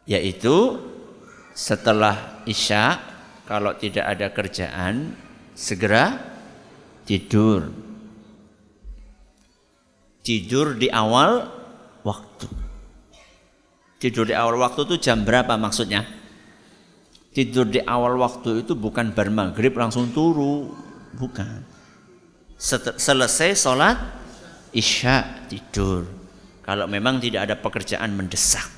Yaitu 0.07 0.79
setelah 1.51 2.45
Isya 2.47 2.95
kalau 3.47 3.71
tidak 3.79 4.03
ada 4.03 4.27
kerjaan 4.35 5.15
segera 5.55 6.19
tidur. 7.07 7.71
Tidur 10.21 10.75
di 10.75 10.91
awal 10.91 11.47
waktu. 12.03 12.47
Tidur 13.97 14.27
di 14.27 14.35
awal 14.35 14.59
waktu 14.59 14.83
itu 14.83 14.95
jam 14.99 15.23
berapa 15.23 15.55
maksudnya? 15.55 16.03
Tidur 17.31 17.65
di 17.71 17.79
awal 17.79 18.19
waktu 18.19 18.67
itu 18.67 18.75
bukan 18.75 19.15
bar 19.15 19.31
maghrib 19.31 19.71
langsung 19.79 20.11
turu, 20.11 20.67
bukan. 21.15 21.63
Selesai 22.99 23.55
sholat 23.55 23.95
isya 24.75 25.47
tidur. 25.47 26.03
Kalau 26.67 26.83
memang 26.85 27.23
tidak 27.23 27.47
ada 27.47 27.55
pekerjaan 27.55 28.11
mendesak. 28.11 28.76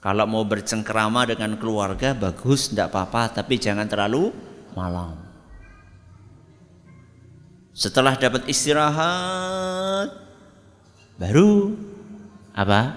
Kalau 0.00 0.24
mau 0.24 0.40
bercengkerama 0.48 1.28
dengan 1.28 1.60
keluarga 1.60 2.16
bagus, 2.16 2.72
tidak 2.72 2.88
apa-apa, 2.88 3.36
tapi 3.40 3.60
jangan 3.60 3.84
terlalu 3.84 4.32
malam. 4.72 5.12
Setelah 7.76 8.16
dapat 8.16 8.48
istirahat, 8.48 10.08
baru 11.20 11.76
apa? 12.56 12.96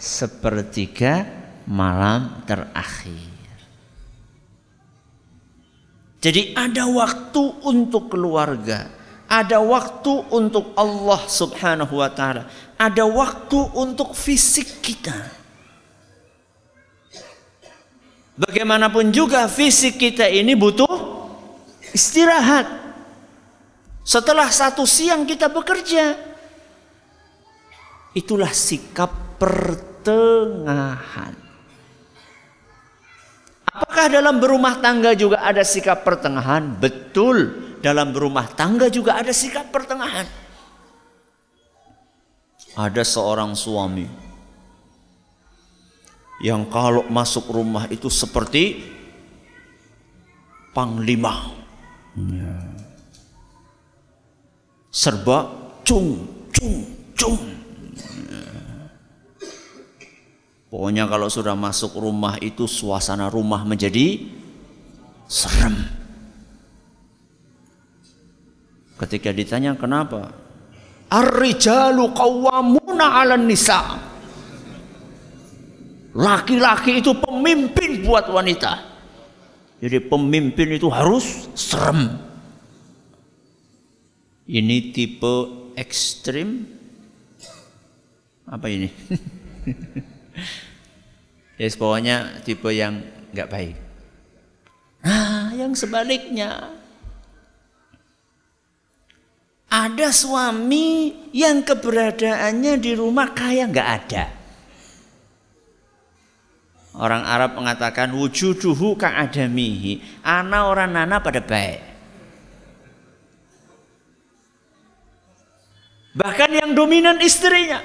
Sepertiga 0.00 1.28
malam 1.68 2.40
terakhir. 2.48 3.28
Jadi 6.24 6.56
ada 6.56 6.88
waktu 6.88 7.42
untuk 7.68 8.12
keluarga, 8.12 8.88
ada 9.28 9.60
waktu 9.60 10.24
untuk 10.32 10.72
Allah 10.72 11.20
Subhanahu 11.28 12.00
wa 12.00 12.08
taala, 12.12 12.48
ada 12.80 13.04
waktu 13.04 13.60
untuk 13.76 14.16
fisik 14.16 14.80
kita. 14.80 15.39
Bagaimanapun 18.40 19.12
juga 19.12 19.44
fisik 19.52 20.00
kita 20.00 20.24
ini 20.24 20.56
butuh 20.56 20.88
istirahat. 21.92 22.64
Setelah 24.00 24.48
satu 24.48 24.88
siang 24.88 25.28
kita 25.28 25.52
bekerja. 25.52 26.16
Itulah 28.16 28.48
sikap 28.48 29.36
pertengahan. 29.36 31.36
Apakah 33.68 34.08
dalam 34.08 34.40
berumah 34.40 34.80
tangga 34.80 35.12
juga 35.12 35.44
ada 35.44 35.60
sikap 35.60 36.00
pertengahan? 36.00 36.80
Betul. 36.80 37.68
Dalam 37.84 38.16
berumah 38.16 38.48
tangga 38.56 38.88
juga 38.88 39.20
ada 39.20 39.36
sikap 39.36 39.68
pertengahan. 39.68 40.24
Ada 42.72 43.04
seorang 43.04 43.52
suami 43.52 44.29
yang 46.40 46.64
kalau 46.72 47.04
masuk 47.12 47.52
rumah 47.52 47.84
itu 47.92 48.08
seperti 48.08 48.80
panglima. 50.72 51.52
Ya. 52.16 52.56
Serba 54.90 55.52
cung, 55.84 56.24
cung, 56.50 56.82
cung. 57.14 57.38
Ya. 58.26 58.48
Pokoknya 60.72 61.04
kalau 61.06 61.28
sudah 61.28 61.52
masuk 61.54 62.00
rumah 62.00 62.40
itu 62.40 62.64
suasana 62.64 63.28
rumah 63.28 63.62
menjadi 63.62 64.24
serem. 65.28 65.76
Ketika 68.96 69.30
ditanya 69.32 69.76
kenapa? 69.76 70.32
Ar-rijalu 71.10 72.12
qawwamuna 72.16 73.06
'alan 73.20 73.44
nisa'. 73.44 74.09
Laki-laki 76.10 76.98
itu 76.98 77.14
pemimpin 77.14 78.02
buat 78.02 78.26
wanita. 78.26 78.90
Jadi 79.80 79.98
pemimpin 80.02 80.74
itu 80.74 80.90
harus 80.90 81.48
serem. 81.54 82.18
Ini 84.50 84.90
tipe 84.90 85.70
ekstrim. 85.78 86.66
Apa 88.50 88.66
ini? 88.66 88.90
ya 91.54 91.62
yes, 91.70 91.78
pokoknya 91.78 92.42
tipe 92.42 92.66
yang 92.74 92.98
nggak 93.30 93.46
baik. 93.46 93.76
Nah, 95.06 95.54
yang 95.54 95.72
sebaliknya. 95.78 96.76
Ada 99.70 100.10
suami 100.10 101.14
yang 101.30 101.62
keberadaannya 101.62 102.74
di 102.82 102.92
rumah 102.98 103.30
kayak 103.30 103.70
nggak 103.70 103.90
ada. 104.02 104.39
Orang 106.90 107.22
Arab 107.22 107.54
mengatakan 107.54 108.10
wujuduhu 108.10 108.98
ka'adamihi. 108.98 110.22
Ana 110.26 110.66
orang 110.66 110.90
nana 110.90 111.22
pada 111.22 111.38
baik. 111.38 111.78
Bahkan 116.10 116.50
yang 116.50 116.70
dominan 116.74 117.22
istrinya. 117.22 117.78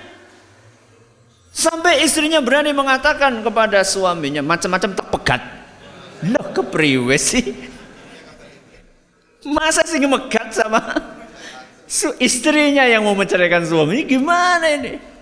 Sampai 1.56 2.04
istrinya 2.04 2.42
berani 2.42 2.74
mengatakan 2.76 3.40
kepada 3.46 3.86
suaminya 3.86 4.42
macam-macam 4.42 4.92
terpegat. 4.92 5.42
Loh 6.26 6.48
kepriwe 6.52 7.16
sih? 7.16 7.54
Masa 9.46 9.86
sih 9.86 10.02
ngemegat 10.02 10.58
sama 10.58 10.82
istrinya 12.28 12.90
yang 12.90 13.06
mau 13.06 13.14
menceraikan 13.14 13.62
suami 13.62 14.02
gimana 14.04 14.66
ini? 14.74 15.15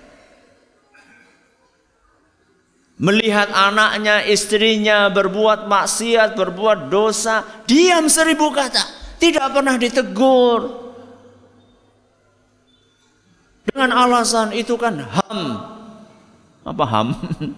Melihat 3.02 3.50
anaknya, 3.50 4.22
istrinya 4.30 5.10
berbuat 5.10 5.66
maksiat, 5.66 6.38
berbuat 6.38 6.94
dosa, 6.94 7.42
diam 7.66 8.06
seribu 8.06 8.54
kata, 8.54 8.82
tidak 9.18 9.50
pernah 9.50 9.76
ditegur. 9.82 10.84
Dengan 13.66 13.90
alasan 13.98 14.54
itu 14.54 14.78
kan 14.78 15.02
ham. 15.02 15.42
Apa 16.62 16.86
ham? 16.86 17.08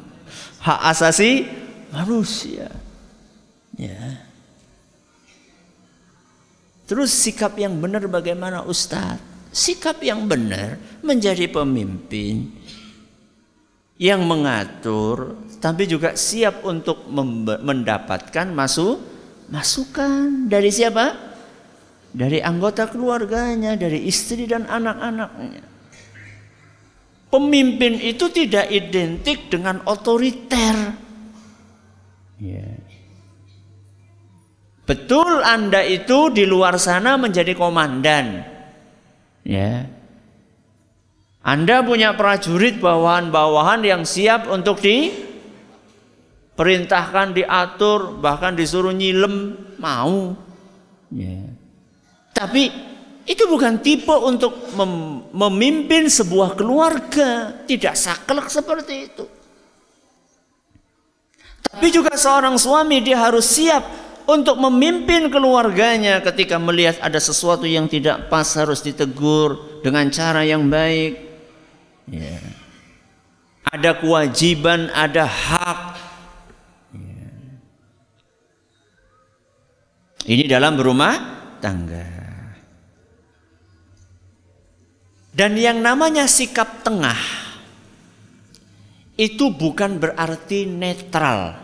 Hak 0.65 0.79
asasi 0.95 1.43
manusia. 1.91 2.71
Ya. 3.75 4.23
Terus 6.87 7.11
sikap 7.11 7.59
yang 7.59 7.75
benar 7.81 8.07
bagaimana 8.07 8.63
Ustadz? 8.63 9.35
Sikap 9.51 9.99
yang 9.99 10.27
benar 10.27 10.79
menjadi 11.03 11.47
pemimpin 11.47 12.51
yang 13.95 14.27
mengatur 14.27 15.39
tapi 15.63 15.87
juga 15.87 16.19
siap 16.19 16.67
untuk 16.67 17.07
mendapatkan 17.63 18.51
masuk 18.51 18.99
masukan 19.49 20.45
dari 20.49 20.69
siapa? 20.69 21.33
Dari 22.15 22.39
anggota 22.39 22.87
keluarganya, 22.87 23.75
dari 23.75 24.07
istri 24.07 24.47
dan 24.47 24.63
anak-anaknya. 24.69 25.63
Pemimpin 27.27 27.99
itu 27.99 28.31
tidak 28.31 28.71
identik 28.71 29.51
dengan 29.51 29.83
otoriter. 29.83 30.95
Yeah. 32.39 32.79
Betul 34.85 35.41
Anda 35.41 35.81
itu 35.81 36.29
di 36.29 36.45
luar 36.45 36.77
sana 36.77 37.17
menjadi 37.17 37.57
komandan. 37.57 38.45
Ya. 39.41 39.89
Anda 41.45 41.85
punya 41.85 42.17
prajurit 42.17 42.81
bawahan-bawahan 42.81 43.85
yang 43.85 44.01
siap 44.01 44.49
untuk 44.49 44.81
diperintahkan, 44.81 47.37
diatur, 47.37 48.17
bahkan 48.17 48.57
disuruh 48.57 48.89
nyilem, 48.89 49.53
mau. 49.77 50.33
Ya. 51.13 51.45
Tapi 52.33 52.73
itu 53.29 53.45
bukan 53.45 53.77
tipe 53.77 54.09
untuk 54.09 54.73
mem 54.73 55.21
memimpin 55.29 56.09
sebuah 56.09 56.57
keluarga, 56.57 57.61
tidak 57.69 57.93
saklek 57.93 58.49
seperti 58.49 59.05
itu. 59.05 59.29
Tapi 61.61 61.93
juga 61.93 62.17
seorang 62.17 62.57
suami 62.57 63.05
dia 63.05 63.21
harus 63.21 63.45
siap 63.45 63.85
untuk 64.25 64.57
memimpin 64.57 65.29
keluarganya 65.29 66.25
ketika 66.25 66.57
melihat 66.57 66.97
ada 67.05 67.21
sesuatu 67.21 67.69
yang 67.69 67.85
tidak 67.85 68.33
pas 68.33 68.49
harus 68.57 68.81
ditegur 68.81 69.61
dengan 69.85 70.09
cara 70.09 70.41
yang 70.41 70.65
baik. 70.65 71.34
Ya. 72.05 72.37
Ada 73.65 73.97
kewajiban, 73.97 74.93
ada 74.93 75.25
hak. 75.25 75.81
Ya. 76.93 77.29
Ini 80.29 80.43
dalam 80.45 80.77
berumah 80.77 81.15
tangga. 81.57 82.05
Dan 85.35 85.59
yang 85.59 85.83
namanya 85.83 86.31
sikap 86.31 86.85
tengah 86.85 87.17
itu 89.19 89.51
bukan 89.51 89.99
berarti 89.99 90.63
netral. 90.63 91.59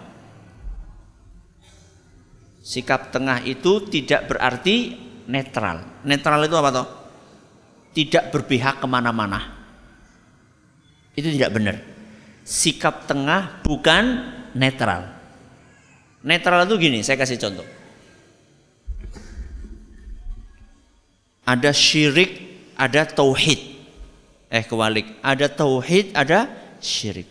Sikap 2.60 3.15
tengah 3.15 3.39
itu 3.47 3.84
tidak 3.88 4.27
berarti 4.27 4.95
netral. 5.32 6.04
Netral 6.04 6.43
itu 6.47 6.56
apa 6.60 6.69
toh? 6.71 6.88
Tidak 7.95 8.32
berpihak 8.32 8.84
ke 8.84 8.88
mana-mana. 8.88 9.61
Itu 11.15 11.28
tidak 11.32 11.52
benar. 11.52 11.76
Sikap 12.47 13.08
tengah 13.08 13.62
bukan 13.62 14.34
netral. 14.56 15.08
Netral 16.21 16.69
itu 16.69 16.76
gini, 16.78 17.00
saya 17.02 17.17
kasih 17.17 17.38
contoh. 17.41 17.67
Ada 21.41 21.74
syirik, 21.74 22.32
ada 22.78 23.04
tauhid. 23.04 23.60
Eh 24.52 24.63
kewalik, 24.67 25.08
ada 25.24 25.47
tauhid, 25.47 26.13
ada 26.13 26.47
syirik. 26.78 27.28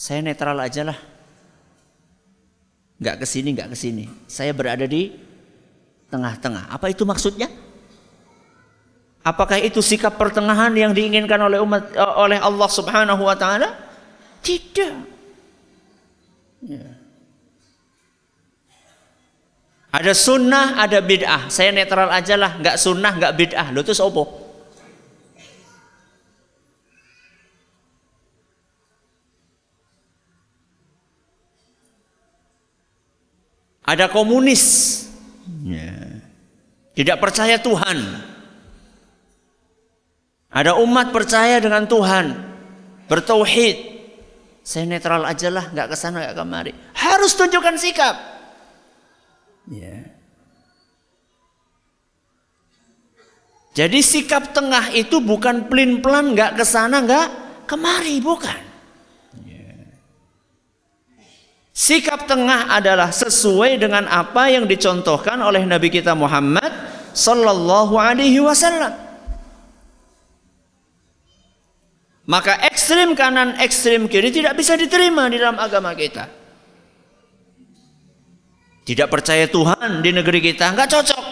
Saya 0.00 0.24
netral 0.24 0.56
aja 0.56 0.80
lah 0.86 0.98
nggak 3.00 3.16
ke 3.24 3.26
sini, 3.26 3.48
nggak 3.56 3.70
ke 3.72 3.76
sini. 3.76 4.04
Saya 4.28 4.52
berada 4.52 4.84
di 4.84 5.08
tengah-tengah. 6.12 6.68
Apa 6.68 6.92
itu 6.92 7.08
maksudnya? 7.08 7.48
Apakah 9.20 9.60
itu 9.60 9.84
sikap 9.84 10.16
pertengahan 10.16 10.72
yang 10.72 10.96
diinginkan 10.96 11.36
oleh 11.36 11.60
umat 11.60 11.92
eh, 11.92 12.14
oleh 12.16 12.40
Allah 12.40 12.68
Subhanahu 12.72 13.22
wa 13.28 13.36
taala? 13.36 13.76
Tidak. 14.40 14.94
Ya. 16.64 17.00
Ada 19.90 20.14
sunnah, 20.14 20.80
ada 20.80 21.02
bid'ah. 21.02 21.50
Saya 21.50 21.74
netral 21.74 22.08
aja 22.08 22.38
lah, 22.38 22.56
nggak 22.62 22.78
sunnah, 22.78 23.12
nggak 23.18 23.34
bid'ah. 23.36 23.68
Lo 23.74 23.82
itu 23.82 23.92
sopo? 23.92 24.40
Ada 33.84 34.06
komunis. 34.06 34.64
Ya. 35.66 36.22
Tidak 36.94 37.18
percaya 37.18 37.58
Tuhan. 37.58 38.29
Ada 40.50 40.74
umat 40.82 41.14
percaya 41.14 41.62
dengan 41.62 41.86
Tuhan. 41.86 42.34
Bertauhid. 43.06 44.02
Saya 44.66 44.86
netral 44.86 45.26
aja 45.26 45.48
lah, 45.50 45.70
nggak 45.70 45.88
ke 45.90 45.96
sana 45.96 46.26
nggak 46.26 46.36
kemari. 46.36 46.72
Harus 46.94 47.34
tunjukkan 47.38 47.74
sikap. 47.78 48.14
Ya. 49.70 50.10
Jadi 53.70 54.02
sikap 54.02 54.50
tengah 54.50 54.90
itu 54.90 55.22
bukan 55.22 55.70
pelin 55.70 56.02
pelan 56.02 56.34
nggak 56.34 56.58
ke 56.58 56.64
sana 56.66 56.98
nggak 57.02 57.26
kemari 57.70 58.18
bukan. 58.18 58.70
Sikap 61.80 62.28
tengah 62.28 62.68
adalah 62.76 63.08
sesuai 63.08 63.80
dengan 63.80 64.04
apa 64.04 64.52
yang 64.52 64.68
dicontohkan 64.68 65.40
oleh 65.40 65.64
Nabi 65.64 65.88
kita 65.88 66.12
Muhammad 66.12 66.68
sallallahu 67.16 67.96
alaihi 67.96 68.36
wasallam. 68.44 69.09
Maka 72.30 72.62
ekstrim 72.62 73.18
kanan, 73.18 73.58
ekstrim 73.58 74.06
kiri 74.06 74.30
tidak 74.30 74.54
bisa 74.54 74.78
diterima 74.78 75.26
di 75.26 75.42
dalam 75.42 75.58
agama 75.58 75.90
kita. 75.98 76.30
Tidak 78.86 79.10
percaya 79.10 79.50
Tuhan 79.50 79.98
di 79.98 80.14
negeri 80.14 80.38
kita 80.38 80.70
nggak 80.70 80.90
cocok. 80.94 81.24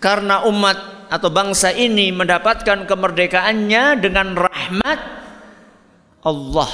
Karena 0.00 0.48
umat 0.48 1.10
atau 1.12 1.28
bangsa 1.28 1.68
ini 1.76 2.08
mendapatkan 2.16 2.88
kemerdekaannya 2.88 3.84
dengan 4.00 4.32
rahmat 4.32 5.00
Allah. 6.24 6.72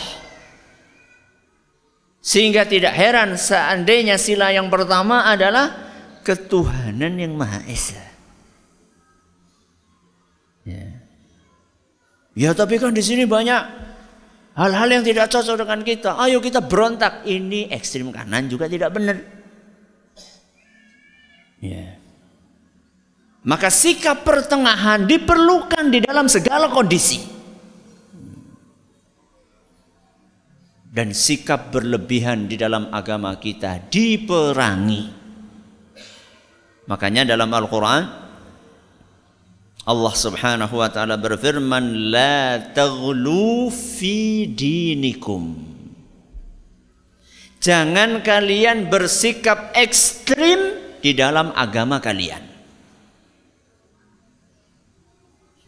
Sehingga 2.23 2.63
tidak 2.63 2.95
heran 2.95 3.35
seandainya 3.35 4.15
sila 4.23 4.55
yang 4.55 4.71
pertama 4.71 5.27
adalah 5.27 5.75
ketuhanan 6.23 7.19
yang 7.19 7.35
Maha 7.35 7.67
Esa. 7.67 8.04
Ya 12.35 12.51
tapi 12.53 12.79
kan 12.83 12.91
di 12.91 13.03
sini 13.03 13.25
banyak 13.25 13.63
hal-hal 14.55 14.89
yang 14.91 15.05
tidak 15.07 15.31
cocok 15.31 15.57
dengan 15.67 15.81
kita. 15.83 16.11
Ayo 16.19 16.39
kita 16.39 16.63
berontak. 16.63 17.27
Ini 17.27 17.71
ekstrim 17.71 18.11
kanan 18.15 18.47
juga 18.47 18.71
tidak 18.71 18.95
benar. 18.95 19.17
Ya. 21.63 21.97
Maka 23.45 23.69
sikap 23.69 24.25
pertengahan 24.25 25.05
diperlukan 25.05 25.93
di 25.93 26.01
dalam 26.01 26.29
segala 26.29 26.69
kondisi. 26.73 27.35
dan 30.95 31.11
sikap 31.11 31.75
berlebihan 31.75 32.47
di 32.47 32.55
dalam 32.55 32.87
agama 32.95 33.35
kita 33.35 33.91
diperangi. 33.91 35.11
Makanya 36.87 37.35
dalam 37.35 37.51
Al-Qur'an 37.51 38.24
Allah 39.85 40.15
Subhanahu 40.17 40.81
wa 40.81 40.89
taala 40.89 41.21
berfirman 41.21 42.09
la 42.09 42.57
taghlu 42.73 43.69
fi 43.69 44.49
dinikum. 44.49 45.61
Jangan 47.61 48.25
kalian 48.25 48.89
bersikap 48.89 49.77
ekstrim 49.77 50.81
di 51.05 51.13
dalam 51.13 51.53
agama 51.53 52.01
kalian. 52.01 52.41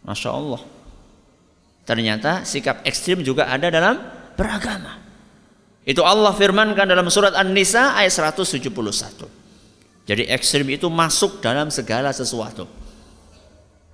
Masya 0.05 0.31
Allah. 0.33 0.63
Ternyata 1.85 2.45
sikap 2.49 2.85
ekstrim 2.89 3.21
juga 3.21 3.49
ada 3.53 3.69
dalam 3.69 4.01
beragama. 4.33 4.97
Itu 5.85 6.05
Allah 6.05 6.33
firmankan 6.33 6.89
dalam 6.89 7.07
surat 7.13 7.37
An-Nisa 7.37 7.97
ayat 7.97 8.13
171. 8.13 8.65
Jadi 10.09 10.23
ekstrim 10.33 10.67
itu 10.73 10.89
masuk 10.89 11.39
dalam 11.45 11.69
segala 11.69 12.11
sesuatu. 12.17 12.86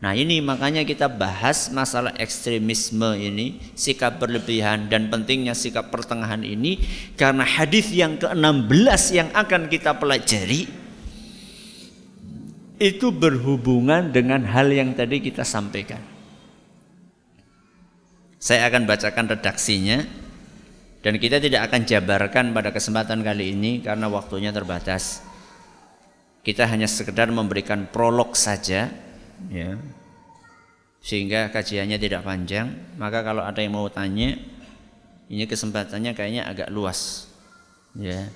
Nah 0.02 0.18
ini 0.18 0.42
makanya 0.42 0.82
kita 0.82 1.06
bahas 1.06 1.70
masalah 1.70 2.10
ekstremisme 2.18 3.14
ini, 3.14 3.62
sikap 3.78 4.18
berlebihan 4.18 4.90
dan 4.90 5.06
pentingnya 5.06 5.54
sikap 5.54 5.94
pertengahan 5.94 6.42
ini 6.42 6.82
karena 7.14 7.46
hadis 7.46 7.94
yang 7.94 8.18
ke-16 8.18 9.02
yang 9.14 9.30
akan 9.30 9.70
kita 9.70 9.94
pelajari 9.94 10.66
itu 12.82 13.14
berhubungan 13.14 14.10
dengan 14.10 14.42
hal 14.42 14.74
yang 14.74 14.90
tadi 14.90 15.22
kita 15.22 15.46
sampaikan. 15.46 16.02
Saya 18.42 18.66
akan 18.74 18.90
bacakan 18.90 19.38
redaksinya 19.38 20.02
dan 20.98 21.14
kita 21.22 21.38
tidak 21.38 21.70
akan 21.70 21.86
jabarkan 21.86 22.50
pada 22.50 22.74
kesempatan 22.74 23.22
kali 23.22 23.54
ini 23.54 23.78
karena 23.78 24.10
waktunya 24.10 24.50
terbatas. 24.50 25.22
Kita 26.42 26.66
hanya 26.66 26.90
sekedar 26.90 27.30
memberikan 27.30 27.86
prolog 27.86 28.34
saja 28.34 29.12
ya. 29.48 29.81
Sehingga 31.02 31.50
kajiannya 31.50 31.98
tidak 31.98 32.22
panjang 32.22 32.70
maka 32.94 33.26
kalau 33.26 33.42
ada 33.42 33.59
yang 33.59 33.74
mau 33.74 33.90
tanya 33.90 34.38
ini 35.26 35.44
kesempatannya 35.48 36.12
kayaknya 36.14 36.42
agak 36.46 36.68
luas. 36.70 37.26
Ya. 37.96 38.31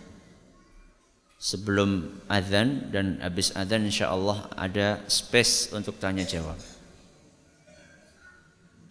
Sebelum 1.37 2.09
adzan 2.27 2.89
dan 2.91 3.21
habis 3.21 3.53
adzan 3.53 3.85
insyaallah 3.85 4.51
ada 4.57 5.05
space 5.05 5.69
untuk 5.77 6.01
tanya 6.01 6.25
jawab 6.25 6.57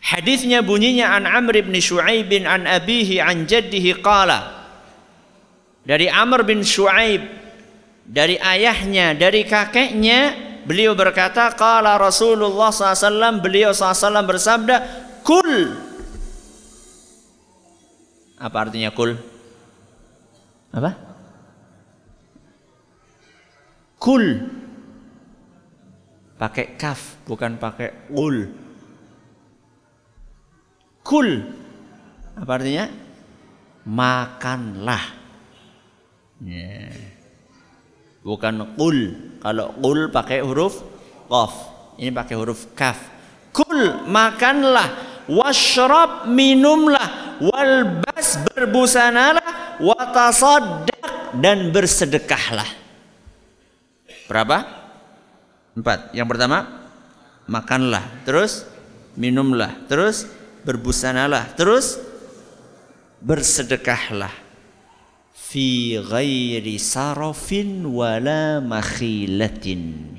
Hadisnya 0.06 0.62
bunyinya 0.62 1.18
an 1.18 1.26
Amr 1.26 1.66
bin 1.66 1.82
Shu'aib 1.82 2.30
bin 2.30 2.46
an 2.46 2.70
abihi 2.70 3.18
an 3.18 3.50
jaddihi 3.50 4.06
qala. 4.06 4.70
Dari 5.82 6.06
Amr 6.06 6.46
bin 6.46 6.62
Shu'aib 6.62 7.26
dari 8.06 8.38
ayahnya 8.38 9.18
dari 9.18 9.42
kakeknya 9.50 10.45
Beliau 10.66 10.98
berkata, 10.98 11.54
"Qala 11.54 11.94
Rasulullah 12.02 12.74
SAW, 12.74 13.38
beliau 13.38 13.70
SAW 13.70 14.26
bersabda, 14.26 14.76
"Kul." 15.22 15.78
Apa 18.42 18.68
artinya 18.68 18.90
kul? 18.92 19.16
Apa? 20.74 20.92
Kul. 24.02 24.26
Pakai 26.36 26.76
kaf, 26.76 27.24
bukan 27.24 27.56
pakai 27.56 28.12
ul. 28.12 28.52
Kul. 31.06 31.30
Apa 32.36 32.52
artinya? 32.60 32.92
Makanlah. 33.88 35.06
Yeah 36.44 37.15
bukan 38.26 38.74
qul. 38.74 39.14
Kalau 39.38 39.78
qul 39.78 40.10
pakai 40.10 40.42
huruf 40.42 40.82
qaf. 41.30 41.54
Ini 42.02 42.10
pakai 42.10 42.36
huruf 42.36 42.74
kaf. 42.74 42.98
Kul 43.54 44.10
makanlah, 44.10 45.22
washrab 45.32 46.28
minumlah, 46.28 47.40
walbas 47.40 48.42
berbusanalah, 48.52 49.80
watasaddaq 49.80 51.40
dan 51.40 51.72
bersedekahlah. 51.72 52.68
Berapa? 54.26 54.58
Empat. 55.78 56.12
Yang 56.12 56.28
pertama, 56.36 56.58
makanlah. 57.46 58.04
Terus 58.26 58.66
minumlah. 59.16 59.88
Terus 59.88 60.28
berbusanalah. 60.66 61.54
Terus 61.56 62.02
bersedekahlah 63.22 64.45
fi 65.56 65.96
ghairi 66.04 66.76
sarafin 66.76 67.88
wala 67.88 68.60
makhilatin 68.60 70.12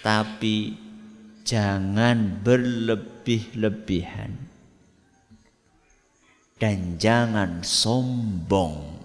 tapi 0.00 0.72
jangan 1.44 2.40
berlebih-lebihan 2.40 4.32
dan 6.56 6.96
jangan 6.96 7.60
sombong 7.60 8.96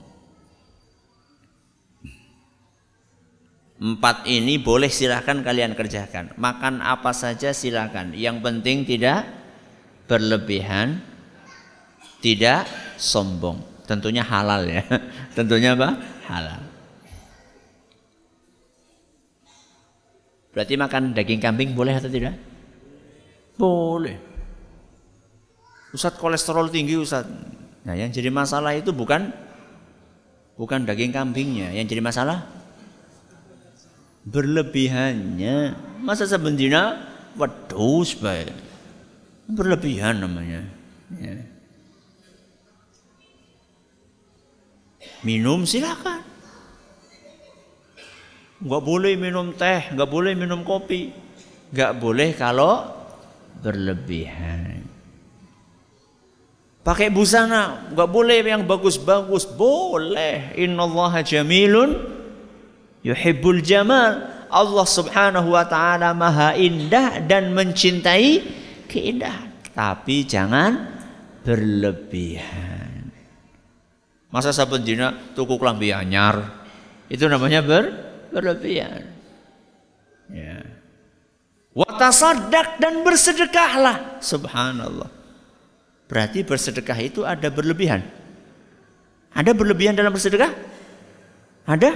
Empat 3.83 4.23
ini 4.31 4.63
boleh 4.63 4.87
silahkan 4.87 5.43
kalian 5.43 5.75
kerjakan. 5.75 6.31
Makan 6.39 6.79
apa 6.79 7.11
saja 7.11 7.51
silahkan. 7.51 8.15
Yang 8.15 8.39
penting 8.39 8.87
tidak 8.87 9.27
berlebihan, 10.07 11.03
tidak 12.23 12.63
sombong. 12.95 13.72
Tentunya 13.93 14.25
halal 14.25 14.65
ya. 14.65 14.82
Tentunya 15.38 15.77
apa? 15.77 15.93
Halal. 16.25 16.62
Berarti 20.53 20.73
makan 20.77 21.13
daging 21.13 21.41
kambing 21.41 21.77
boleh 21.77 21.93
atau 21.97 22.10
tidak? 22.10 22.34
Boleh. 23.53 24.17
Ustadz 25.93 26.17
kolesterol 26.17 26.73
tinggi 26.73 26.97
Ustadz. 26.97 27.29
Nah 27.86 27.93
yang 27.93 28.10
jadi 28.10 28.34
masalah 28.34 28.73
itu 28.73 28.89
bukan 28.89 29.29
bukan 30.58 30.89
daging 30.89 31.13
kambingnya. 31.13 31.69
Yang 31.73 31.97
jadi 31.97 32.01
masalah 32.01 32.49
berlebihannya. 34.25 35.77
Masa 36.01 36.25
sebenarnya 36.25 36.97
wedus 37.38 38.17
baik. 38.17 38.53
Berlebihan 39.49 40.21
namanya. 40.21 40.65
Ya. 41.17 41.52
Minum 45.23 45.63
silakan. 45.63 46.21
Enggak 48.63 48.83
boleh 48.83 49.13
minum 49.19 49.51
teh, 49.51 49.91
enggak 49.91 50.07
boleh 50.07 50.36
minum 50.36 50.63
kopi. 50.63 51.12
Enggak 51.71 51.99
boleh 51.99 52.29
kalau 52.36 52.88
berlebihan. 53.59 54.83
Pakai 56.83 57.07
busana, 57.07 57.88
enggak 57.91 58.12
boleh 58.12 58.43
yang 58.43 58.67
bagus-bagus, 58.67 59.47
boleh. 59.47 60.51
Innallaha 60.59 61.23
jamilun 61.23 61.95
yuhibbul 63.03 63.63
jamal. 63.63 64.31
Allah 64.53 64.88
Subhanahu 64.88 65.55
wa 65.55 65.65
taala 65.65 66.12
Maha 66.13 66.53
indah 66.59 67.23
dan 67.23 67.55
mencintai 67.55 68.43
keindahan. 68.86 69.49
Tapi 69.73 70.27
jangan 70.27 70.88
berlebihan. 71.41 72.83
Masa 74.34 74.50
saben 74.50 74.82
dina 74.82 75.13
tuku 75.38 75.62
klambi 75.62 75.93
anyar. 75.93 76.65
Itu 77.06 77.30
namanya 77.30 77.62
ber 77.62 77.86
berlebihan. 78.34 79.06
Ya. 80.34 80.65
Watasadak 81.78 82.82
dan 82.82 83.06
bersedekahlah. 83.06 84.17
Subhanallah. 84.26 85.06
Berarti 86.10 86.41
bersedekah 86.41 86.98
itu 86.98 87.22
ada 87.22 87.46
berlebihan. 87.54 88.02
Ada 89.38 89.54
berlebihan 89.54 89.93
dalam 89.93 90.10
bersedekah? 90.10 90.50
Ada? 91.69 91.93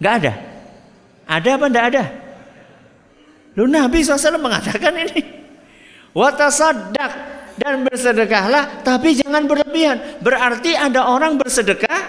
Enggak 0.00 0.14
ada? 0.24 0.32
Ada 1.28 1.50
apa 1.60 1.64
enggak 1.68 1.86
ada? 1.92 2.04
Lu 3.60 3.68
Nabi 3.68 4.00
SAW 4.00 4.40
mengatakan 4.40 4.92
ini. 5.04 5.20
Watasadak 6.16 7.35
dan 7.56 7.82
bersedekahlah 7.84 8.84
tapi 8.84 9.16
jangan 9.16 9.48
berlebihan. 9.48 10.20
Berarti 10.20 10.76
ada 10.76 11.08
orang 11.08 11.40
bersedekah 11.40 12.02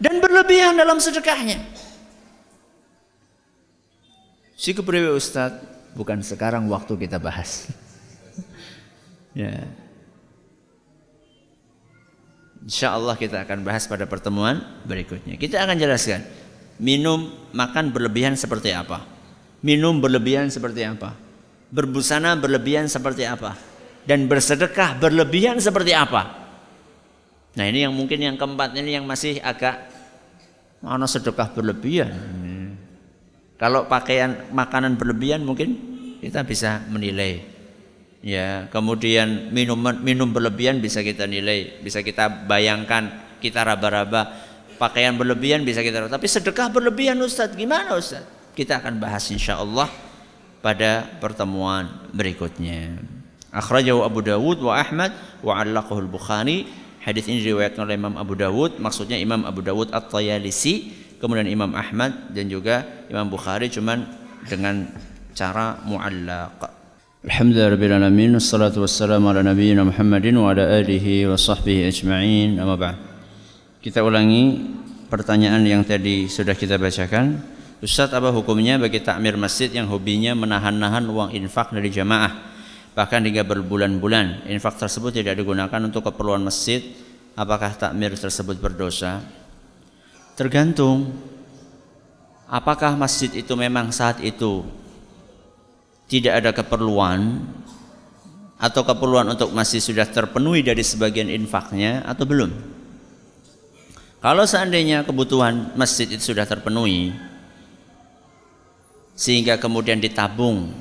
dan 0.00 0.18
berlebihan 0.18 0.74
dalam 0.74 0.98
sedekahnya. 0.98 1.60
Si 4.56 4.72
kepriwe 4.72 5.12
Ustaz, 5.12 5.60
bukan 5.92 6.24
sekarang 6.24 6.66
waktu 6.72 6.96
kita 6.96 7.20
bahas. 7.20 7.68
ya. 9.36 9.68
Insya 12.64 12.96
Allah 12.96 13.12
kita 13.20 13.44
akan 13.44 13.60
bahas 13.60 13.84
pada 13.84 14.08
pertemuan 14.08 14.64
berikutnya. 14.88 15.36
Kita 15.36 15.60
akan 15.60 15.76
jelaskan 15.76 16.24
minum 16.80 17.28
makan 17.52 17.92
berlebihan 17.92 18.40
seperti 18.40 18.72
apa. 18.72 19.04
Minum 19.60 20.00
berlebihan 20.00 20.48
seperti 20.48 20.80
apa. 20.88 21.12
Berbusana 21.68 22.32
berlebihan 22.40 22.88
seperti 22.88 23.28
apa 23.28 23.73
dan 24.04 24.28
bersedekah 24.28 24.96
berlebihan 25.00 25.56
seperti 25.60 25.96
apa? 25.96 26.44
Nah 27.54 27.64
ini 27.70 27.86
yang 27.86 27.94
mungkin 27.94 28.18
yang 28.20 28.36
keempat 28.36 28.76
ini 28.76 28.98
yang 28.98 29.06
masih 29.06 29.40
agak 29.40 29.88
mana 30.84 31.08
sedekah 31.08 31.48
berlebihan. 31.54 32.12
Kalau 33.56 33.86
pakaian 33.88 34.50
makanan 34.52 34.98
berlebihan 34.98 35.40
mungkin 35.40 35.78
kita 36.20 36.44
bisa 36.44 36.84
menilai. 36.90 37.40
Ya, 38.24 38.68
kemudian 38.72 39.52
minuman 39.52 40.00
minum 40.00 40.32
berlebihan 40.32 40.80
bisa 40.80 41.04
kita 41.04 41.28
nilai, 41.28 41.76
bisa 41.84 42.00
kita 42.00 42.48
bayangkan, 42.48 43.12
kita 43.40 43.60
raba-raba. 43.64 44.32
Pakaian 44.74 45.14
berlebihan 45.14 45.62
bisa 45.62 45.86
kita 45.86 46.10
tapi 46.10 46.26
sedekah 46.26 46.66
berlebihan 46.66 47.14
Ustaz, 47.22 47.54
gimana 47.54 47.94
Ustaz? 47.94 48.26
Kita 48.58 48.82
akan 48.82 48.98
bahas 48.98 49.22
insya 49.30 49.62
Allah 49.62 49.86
pada 50.58 51.06
pertemuan 51.22 52.10
berikutnya. 52.10 53.13
Akhrajahu 53.54 54.02
Abu 54.02 54.18
Dawud 54.26 54.58
wa 54.66 54.74
Ahmad 54.74 55.14
wa 55.46 55.54
'allaqahu 55.54 56.02
al-Bukhari. 56.02 56.66
Hadis 57.06 57.30
ini 57.30 57.38
diriwayatkan 57.38 57.86
oleh 57.86 57.94
Imam 57.94 58.18
Abu 58.18 58.34
Dawud, 58.34 58.82
maksudnya 58.82 59.14
Imam 59.14 59.46
Abu 59.46 59.62
Dawud 59.62 59.94
At-Tayalisi. 59.94 61.06
kemudian 61.22 61.48
Imam 61.48 61.72
Ahmad 61.72 62.34
dan 62.36 62.52
juga 62.52 62.84
Imam 63.08 63.30
Bukhari 63.32 63.72
cuman 63.72 64.04
dengan 64.44 64.84
cara 65.32 65.80
muallaq. 65.86 66.68
Alhamdulillahirabbil 67.24 68.36
wassalatu 68.36 68.84
wassalamu 68.84 69.32
ala 69.32 69.40
nabiyyina 69.40 69.88
Muhammadin 69.88 70.36
wa 70.36 70.52
ala 70.52 70.68
alihi 70.68 71.24
wa 71.24 71.40
sahbihi 71.40 71.88
ajma'in. 71.88 72.60
Amma 72.60 72.76
ba'd. 72.76 73.00
Kita 73.80 74.04
ulangi 74.04 74.60
pertanyaan 75.08 75.64
yang 75.64 75.80
tadi 75.86 76.28
sudah 76.28 76.52
kita 76.52 76.76
bacakan. 76.76 77.40
Ustaz 77.80 78.12
apa 78.12 78.28
hukumnya 78.28 78.76
bagi 78.76 79.00
takmir 79.00 79.40
masjid 79.40 79.72
yang 79.72 79.88
hobinya 79.88 80.36
menahan-nahan 80.36 81.08
uang 81.08 81.32
infak 81.32 81.72
dari 81.72 81.88
jamaah 81.88 82.53
bahkan 82.94 83.20
hingga 83.26 83.42
berbulan-bulan 83.42 84.46
infak 84.46 84.78
tersebut 84.78 85.22
tidak 85.22 85.38
digunakan 85.38 85.80
untuk 85.82 86.06
keperluan 86.06 86.46
masjid 86.46 86.80
apakah 87.34 87.74
takmir 87.74 88.14
tersebut 88.14 88.56
berdosa 88.62 89.22
tergantung 90.38 91.10
apakah 92.46 92.94
masjid 92.94 93.30
itu 93.34 93.52
memang 93.58 93.90
saat 93.90 94.22
itu 94.22 94.62
tidak 96.06 96.32
ada 96.38 96.50
keperluan 96.54 97.42
atau 98.60 98.82
keperluan 98.86 99.28
untuk 99.34 99.50
masih 99.50 99.82
sudah 99.82 100.06
terpenuhi 100.06 100.62
dari 100.64 100.80
sebagian 100.80 101.28
infaknya 101.28 102.00
atau 102.06 102.24
belum. 102.24 102.50
Kalau 104.24 104.48
seandainya 104.48 105.04
kebutuhan 105.04 105.76
masjid 105.76 106.08
itu 106.08 106.32
sudah 106.32 106.48
terpenuhi 106.48 107.12
sehingga 109.12 109.60
kemudian 109.60 110.00
ditabung 110.00 110.72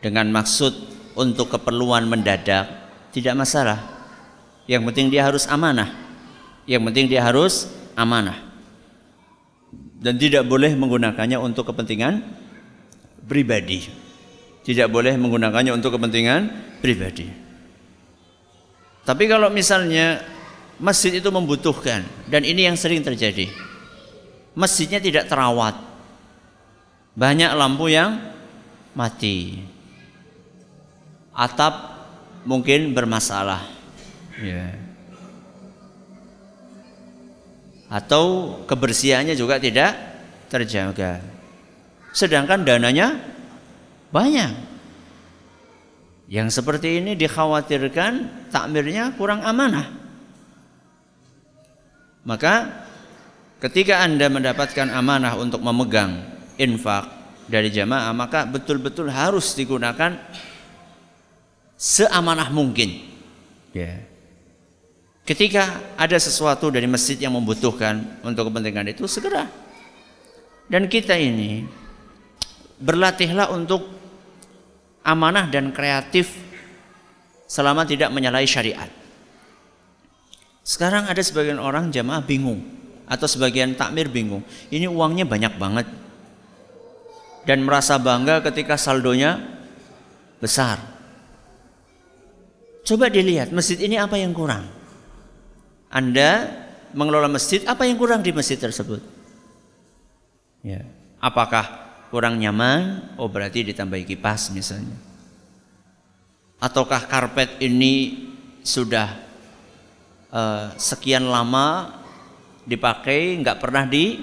dengan 0.00 0.32
maksud 0.32 0.72
untuk 1.18 1.50
keperluan 1.50 2.06
mendadak 2.06 2.70
tidak 3.10 3.34
masalah. 3.34 3.82
Yang 4.70 4.82
penting 4.92 5.06
dia 5.10 5.26
harus 5.26 5.48
amanah. 5.50 5.90
Yang 6.68 6.82
penting 6.92 7.06
dia 7.10 7.24
harus 7.26 7.66
amanah. 7.98 8.38
Dan 9.98 10.14
tidak 10.14 10.46
boleh 10.46 10.78
menggunakannya 10.78 11.40
untuk 11.42 11.74
kepentingan 11.74 12.22
pribadi. 13.26 13.90
Tidak 14.62 14.86
boleh 14.86 15.18
menggunakannya 15.18 15.74
untuk 15.74 15.98
kepentingan 15.98 16.40
pribadi. 16.78 17.26
Tapi 19.02 19.24
kalau 19.24 19.48
misalnya 19.48 20.20
masjid 20.78 21.16
itu 21.16 21.32
membutuhkan 21.32 22.04
dan 22.28 22.44
ini 22.44 22.68
yang 22.68 22.76
sering 22.76 23.00
terjadi. 23.00 23.48
Masjidnya 24.52 25.00
tidak 25.00 25.24
terawat. 25.26 25.74
Banyak 27.16 27.50
lampu 27.56 27.88
yang 27.90 28.20
mati. 28.92 29.64
Atap 31.38 31.74
mungkin 32.42 32.98
bermasalah. 32.98 33.62
Yeah. 34.42 34.74
Atau 37.86 38.58
kebersihannya 38.66 39.38
juga 39.38 39.62
tidak 39.62 39.94
terjaga. 40.50 41.22
Sedangkan 42.10 42.66
dananya 42.66 43.22
banyak. 44.10 44.66
Yang 46.28 46.60
seperti 46.60 47.00
ini 47.00 47.14
dikhawatirkan 47.14 48.12
takmirnya 48.52 49.14
kurang 49.16 49.40
amanah. 49.40 49.88
Maka 52.28 52.84
ketika 53.64 54.04
Anda 54.04 54.28
mendapatkan 54.28 54.92
amanah 54.92 55.40
untuk 55.40 55.64
memegang 55.64 56.20
infak 56.60 57.08
dari 57.48 57.72
jamaah, 57.72 58.12
maka 58.12 58.44
betul-betul 58.44 59.08
harus 59.08 59.56
digunakan 59.56 60.20
seamanah 61.78 62.50
mungkin. 62.50 62.98
Ya. 63.70 64.02
Ketika 65.22 65.94
ada 65.94 66.18
sesuatu 66.18 66.74
dari 66.74 66.90
masjid 66.90 67.14
yang 67.14 67.38
membutuhkan 67.38 68.18
untuk 68.26 68.50
kepentingan 68.50 68.90
itu 68.90 69.06
segera. 69.06 69.46
Dan 70.68 70.90
kita 70.90 71.16
ini 71.16 71.64
berlatihlah 72.76 73.48
untuk 73.54 73.88
amanah 75.00 75.48
dan 75.48 75.72
kreatif 75.72 76.36
selama 77.48 77.88
tidak 77.88 78.12
menyalahi 78.12 78.44
syariat. 78.44 78.90
Sekarang 80.60 81.08
ada 81.08 81.22
sebagian 81.24 81.56
orang 81.56 81.88
jamaah 81.88 82.20
bingung 82.20 82.60
atau 83.08 83.24
sebagian 83.24 83.72
takmir 83.72 84.12
bingung. 84.12 84.44
Ini 84.68 84.84
uangnya 84.84 85.24
banyak 85.24 85.56
banget. 85.56 85.88
Dan 87.48 87.64
merasa 87.64 87.96
bangga 87.96 88.44
ketika 88.44 88.76
saldonya 88.76 89.40
besar. 90.36 90.97
Coba 92.88 93.12
dilihat 93.12 93.52
masjid 93.52 93.76
ini 93.84 94.00
apa 94.00 94.16
yang 94.16 94.32
kurang. 94.32 94.64
Anda 95.92 96.48
mengelola 96.96 97.28
masjid, 97.28 97.60
apa 97.68 97.84
yang 97.84 98.00
kurang 98.00 98.24
di 98.24 98.32
masjid 98.32 98.56
tersebut? 98.56 99.04
Ya. 100.64 100.88
Apakah 101.20 101.68
kurang 102.08 102.40
nyaman, 102.40 103.12
oh 103.20 103.28
berarti 103.28 103.60
ditambahi 103.60 104.08
kipas 104.08 104.48
misalnya. 104.56 104.96
Ataukah 106.56 107.04
karpet 107.04 107.60
ini 107.60 108.24
sudah 108.64 109.20
uh, 110.32 110.72
sekian 110.80 111.28
lama 111.28 111.92
dipakai, 112.64 113.36
nggak 113.44 113.60
pernah 113.60 113.84
di 113.84 114.16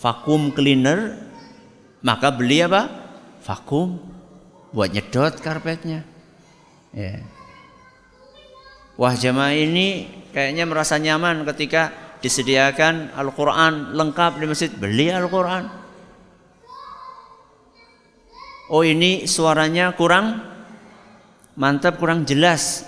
vakum 0.00 0.56
cleaner, 0.56 1.20
maka 2.00 2.32
beli 2.32 2.64
apa? 2.64 2.88
Vakum 3.44 4.00
buat 4.72 4.88
nyedot 4.88 5.36
karpetnya. 5.36 6.00
Ya. 6.96 7.20
Wah 9.00 9.16
jamaah 9.16 9.56
ini 9.56 10.08
kayaknya 10.36 10.68
merasa 10.68 11.00
nyaman 11.00 11.48
ketika 11.48 11.92
disediakan 12.20 13.12
Al-Quran 13.16 13.96
lengkap 13.96 14.38
di 14.38 14.46
masjid. 14.46 14.70
Beli 14.70 15.08
Al-Quran. 15.08 15.68
Oh 18.72 18.84
ini 18.84 19.28
suaranya 19.28 19.92
kurang 19.92 20.40
mantap 21.56 22.00
kurang 22.00 22.24
jelas. 22.24 22.84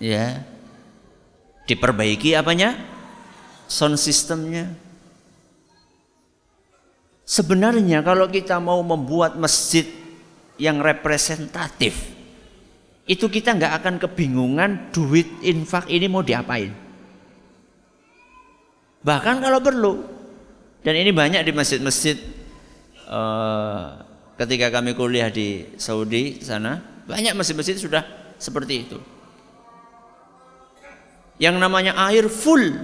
Ya. 0.00 0.44
Diperbaiki 1.64 2.34
apanya? 2.34 2.76
Sound 3.70 3.96
systemnya. 3.96 4.68
Sebenarnya 7.22 8.04
kalau 8.04 8.28
kita 8.28 8.60
mau 8.60 8.82
membuat 8.84 9.38
masjid 9.40 9.88
yang 10.60 10.84
representatif 10.84 12.21
itu 13.02 13.26
kita 13.26 13.58
nggak 13.58 13.72
akan 13.82 13.94
kebingungan 13.98 14.94
duit 14.94 15.26
infak 15.42 15.90
ini 15.90 16.06
mau 16.06 16.22
diapain. 16.22 16.70
Bahkan 19.02 19.36
kalau 19.42 19.58
perlu. 19.58 19.94
Dan 20.82 20.98
ini 20.98 21.14
banyak 21.14 21.46
di 21.46 21.52
masjid-masjid 21.54 22.18
uh, 23.06 24.02
ketika 24.34 24.70
kami 24.74 24.98
kuliah 24.98 25.30
di 25.30 25.78
Saudi 25.78 26.42
sana 26.42 26.82
banyak 27.06 27.38
masjid-masjid 27.38 27.78
sudah 27.78 28.02
seperti 28.38 28.74
itu. 28.86 28.98
Yang 31.38 31.56
namanya 31.62 31.94
air 32.10 32.26
full 32.26 32.74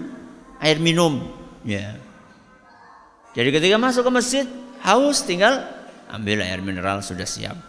air 0.62 0.78
minum. 0.78 1.26
Ya. 1.66 1.98
Jadi 3.34 3.50
ketika 3.54 3.78
masuk 3.78 4.06
ke 4.06 4.12
masjid 4.14 4.46
haus 4.82 5.26
tinggal 5.26 5.66
ambil 6.10 6.42
air 6.42 6.62
mineral 6.62 7.02
sudah 7.02 7.26
siap 7.26 7.67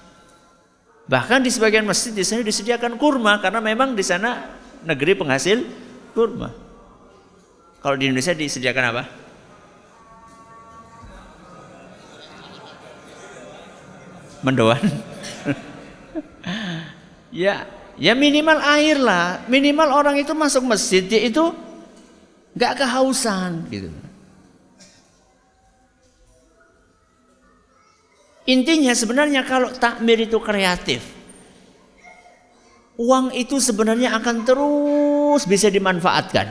bahkan 1.09 1.41
di 1.41 1.49
sebagian 1.49 1.89
masjid 1.89 2.13
di 2.13 2.21
sana 2.21 2.45
disediakan 2.45 3.01
kurma 3.01 3.41
karena 3.41 3.57
memang 3.57 3.97
di 3.97 4.05
sana 4.05 4.53
negeri 4.85 5.17
penghasil 5.17 5.65
kurma. 6.13 6.53
Kalau 7.81 7.95
di 7.97 8.05
Indonesia 8.05 8.37
disediakan 8.37 8.85
apa? 8.93 9.03
Mendoan. 14.45 14.83
Ya 17.29 17.69
ya 17.93 18.17
minimal 18.17 18.57
air 18.57 18.97
lah. 18.97 19.45
Minimal 19.45 19.93
orang 19.93 20.17
itu 20.17 20.33
masuk 20.33 20.65
masjid 20.65 21.05
dia 21.05 21.29
itu 21.29 21.53
nggak 22.57 22.81
kehausan 22.81 23.69
gitu 23.69 23.93
intinya 28.49 28.89
sebenarnya 28.97 29.45
kalau 29.45 29.69
takmir 29.69 30.25
itu 30.25 30.41
kreatif 30.41 31.05
uang 32.97 33.29
itu 33.37 33.61
sebenarnya 33.61 34.17
akan 34.17 34.41
terus 34.41 35.45
bisa 35.45 35.69
dimanfaatkan 35.69 36.49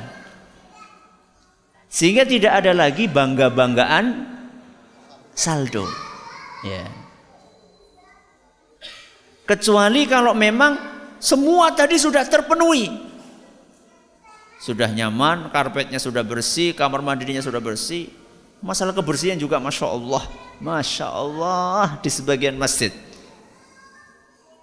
sehingga 1.90 2.22
tidak 2.22 2.52
ada 2.62 2.70
lagi 2.70 3.10
bangga-banggaan 3.10 4.38
saldo 5.38 5.88
ya. 6.66 6.84
Kecuali 9.46 10.04
kalau 10.04 10.36
memang 10.36 10.76
semua 11.16 11.72
tadi 11.72 11.96
sudah 11.96 12.26
terpenuhi. 12.26 13.08
Sudah 14.58 14.90
nyaman, 14.90 15.54
karpetnya 15.54 16.02
sudah 16.02 16.26
bersih, 16.26 16.74
kamar 16.74 16.98
mandinya 17.00 17.38
sudah 17.38 17.62
bersih. 17.62 18.10
Masalah 18.58 18.90
kebersihan 18.90 19.38
juga 19.38 19.62
Masya 19.62 19.86
Allah. 19.86 20.22
Masya 20.58 21.06
Allah 21.06 22.02
di 22.02 22.10
sebagian 22.10 22.58
masjid. 22.58 22.90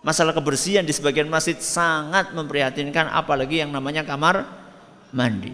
Masalah 0.06 0.38
kebersihan 0.38 0.86
di 0.86 0.94
sebagian 0.94 1.26
masjid 1.26 1.58
sangat 1.58 2.30
memprihatinkan 2.30 3.10
apalagi 3.10 3.66
yang 3.66 3.74
namanya 3.74 4.06
kamar 4.06 4.46
mandi. 5.10 5.50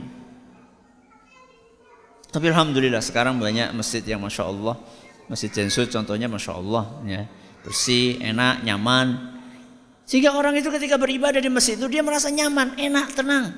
Tapi 2.31 2.45
alhamdulillah 2.51 2.99
sekarang 2.99 3.39
banyak 3.39 3.71
masjid 3.71 4.03
yang 4.03 4.19
masya 4.19 4.51
Allah, 4.51 4.75
masjid 5.31 5.47
Jensut 5.47 5.87
contohnya 5.87 6.27
masya 6.27 6.51
Allah, 6.59 6.83
ya 7.07 7.21
bersih, 7.63 8.19
enak, 8.19 8.67
nyaman. 8.67 9.39
Sehingga 10.03 10.35
orang 10.35 10.59
itu 10.59 10.67
ketika 10.67 10.99
beribadah 10.99 11.39
di 11.39 11.47
masjid 11.47 11.79
itu 11.79 11.87
dia 11.87 12.03
merasa 12.03 12.27
nyaman, 12.27 12.75
enak, 12.75 13.07
tenang. 13.15 13.55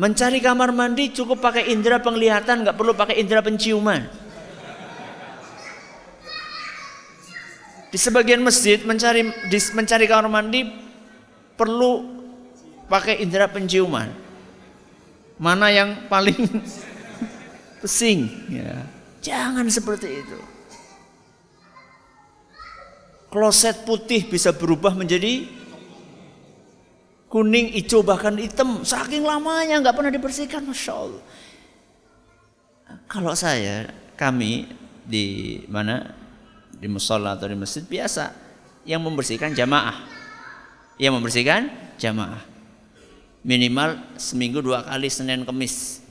Mencari 0.00 0.40
kamar 0.40 0.72
mandi 0.72 1.12
cukup 1.12 1.44
pakai 1.44 1.68
indera 1.68 2.00
penglihatan, 2.00 2.64
nggak 2.64 2.72
perlu 2.72 2.96
pakai 2.96 3.20
indera 3.20 3.44
penciuman. 3.44 4.08
Di 7.92 7.98
sebagian 8.00 8.40
masjid 8.40 8.80
mencari 8.80 9.28
di, 9.52 9.58
mencari 9.76 10.08
kamar 10.08 10.32
mandi 10.32 10.72
perlu 11.52 12.08
pakai 12.88 13.20
indera 13.20 13.44
penciuman. 13.52 14.08
Mana 15.36 15.68
yang 15.68 16.08
paling 16.08 16.38
pesing? 17.84 18.24
Ya. 18.48 18.88
Jangan 19.20 19.68
seperti 19.68 20.24
itu. 20.24 20.40
Kloset 23.28 23.84
putih 23.84 24.24
bisa 24.24 24.48
berubah 24.56 24.96
menjadi 24.96 25.59
kuning, 27.30 27.70
hijau, 27.72 28.02
bahkan 28.02 28.34
hitam. 28.36 28.82
Saking 28.82 29.22
lamanya 29.22 29.78
nggak 29.78 29.94
pernah 29.94 30.10
dibersihkan, 30.10 30.66
masya 30.66 30.92
Allah. 30.92 31.24
Kalau 33.06 33.32
saya, 33.38 33.86
kami 34.18 34.66
di 35.06 35.58
mana 35.70 36.10
di 36.74 36.90
musola 36.90 37.38
atau 37.38 37.46
di 37.46 37.54
masjid 37.54 37.86
biasa 37.86 38.34
yang 38.82 38.98
membersihkan 39.00 39.54
jamaah, 39.54 39.94
yang 40.98 41.14
membersihkan 41.14 41.70
jamaah 41.96 42.50
minimal 43.40 43.96
seminggu 44.20 44.60
dua 44.60 44.84
kali 44.84 45.08
Senin 45.08 45.46
Kemis. 45.46 46.04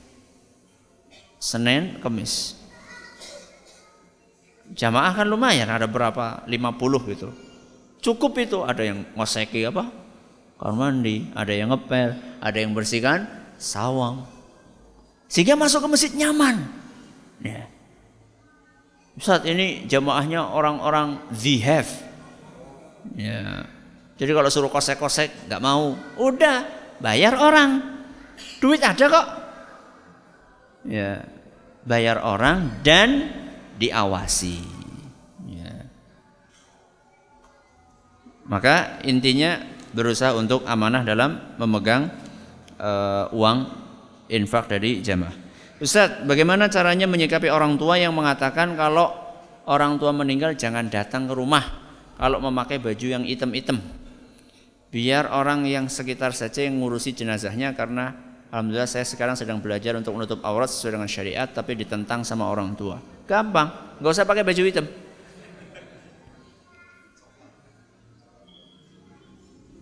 Senin 1.38 1.98
Kemis. 2.02 2.58
Jamaah 4.70 5.22
kan 5.22 5.26
lumayan 5.26 5.66
ada 5.66 5.90
berapa? 5.90 6.46
50 6.46 7.10
gitu. 7.10 7.28
Cukup 8.00 8.32
itu 8.38 8.62
ada 8.62 8.86
yang 8.86 9.02
ngoseki 9.18 9.66
apa? 9.66 9.99
Kamar 10.60 10.92
mandi, 10.92 11.24
ada 11.32 11.56
yang 11.56 11.72
ngepel, 11.72 12.20
ada 12.36 12.58
yang 12.60 12.76
bersihkan 12.76 13.24
sawang. 13.56 14.28
Sehingga 15.24 15.56
masuk 15.56 15.80
ke 15.80 15.88
masjid 15.88 16.12
nyaman. 16.12 16.68
Ya. 17.40 17.64
Saat 19.16 19.48
ini 19.48 19.88
jamaahnya 19.88 20.44
orang-orang 20.44 21.16
zihef. 21.32 22.04
Ya. 23.16 23.64
Jadi 24.20 24.36
kalau 24.36 24.52
suruh 24.52 24.68
kosek-kosek 24.68 25.48
nggak 25.48 25.64
mau. 25.64 25.96
Udah, 26.20 26.68
bayar 27.00 27.40
orang. 27.40 27.80
Duit 28.60 28.84
ada 28.84 29.08
kok. 29.08 29.26
Ya, 30.84 31.24
bayar 31.88 32.20
orang 32.20 32.84
dan 32.84 33.32
diawasi. 33.80 34.60
Ya. 35.48 35.88
Maka 38.44 39.00
intinya 39.08 39.69
berusaha 39.90 40.36
untuk 40.36 40.62
amanah 40.66 41.02
dalam 41.02 41.56
memegang 41.58 42.10
uh, 42.78 43.30
uang 43.34 43.58
infak 44.30 44.70
dari 44.70 45.02
jamaah. 45.02 45.34
Ustaz, 45.80 46.22
bagaimana 46.28 46.68
caranya 46.68 47.08
menyikapi 47.08 47.48
orang 47.48 47.80
tua 47.80 47.96
yang 47.96 48.12
mengatakan 48.12 48.76
kalau 48.76 49.10
orang 49.64 49.96
tua 49.96 50.12
meninggal 50.12 50.52
jangan 50.54 50.86
datang 50.92 51.24
ke 51.24 51.34
rumah 51.34 51.64
kalau 52.20 52.38
memakai 52.38 52.76
baju 52.76 53.06
yang 53.06 53.24
hitam-hitam? 53.24 53.80
biar 54.90 55.30
orang 55.30 55.62
yang 55.70 55.86
sekitar 55.86 56.34
saja 56.34 56.66
yang 56.66 56.82
ngurusi 56.82 57.14
jenazahnya 57.14 57.78
karena 57.78 58.10
alhamdulillah 58.50 58.90
saya 58.90 59.06
sekarang 59.06 59.38
sedang 59.38 59.62
belajar 59.62 59.94
untuk 59.94 60.18
menutup 60.18 60.42
aurat 60.42 60.66
sesuai 60.66 60.98
dengan 60.98 61.06
syariat 61.06 61.46
tapi 61.46 61.78
ditentang 61.78 62.26
sama 62.26 62.50
orang 62.50 62.74
tua 62.74 62.98
gampang 63.22 63.70
nggak 64.02 64.10
usah 64.10 64.26
pakai 64.26 64.42
baju 64.42 64.62
hitam 64.66 64.86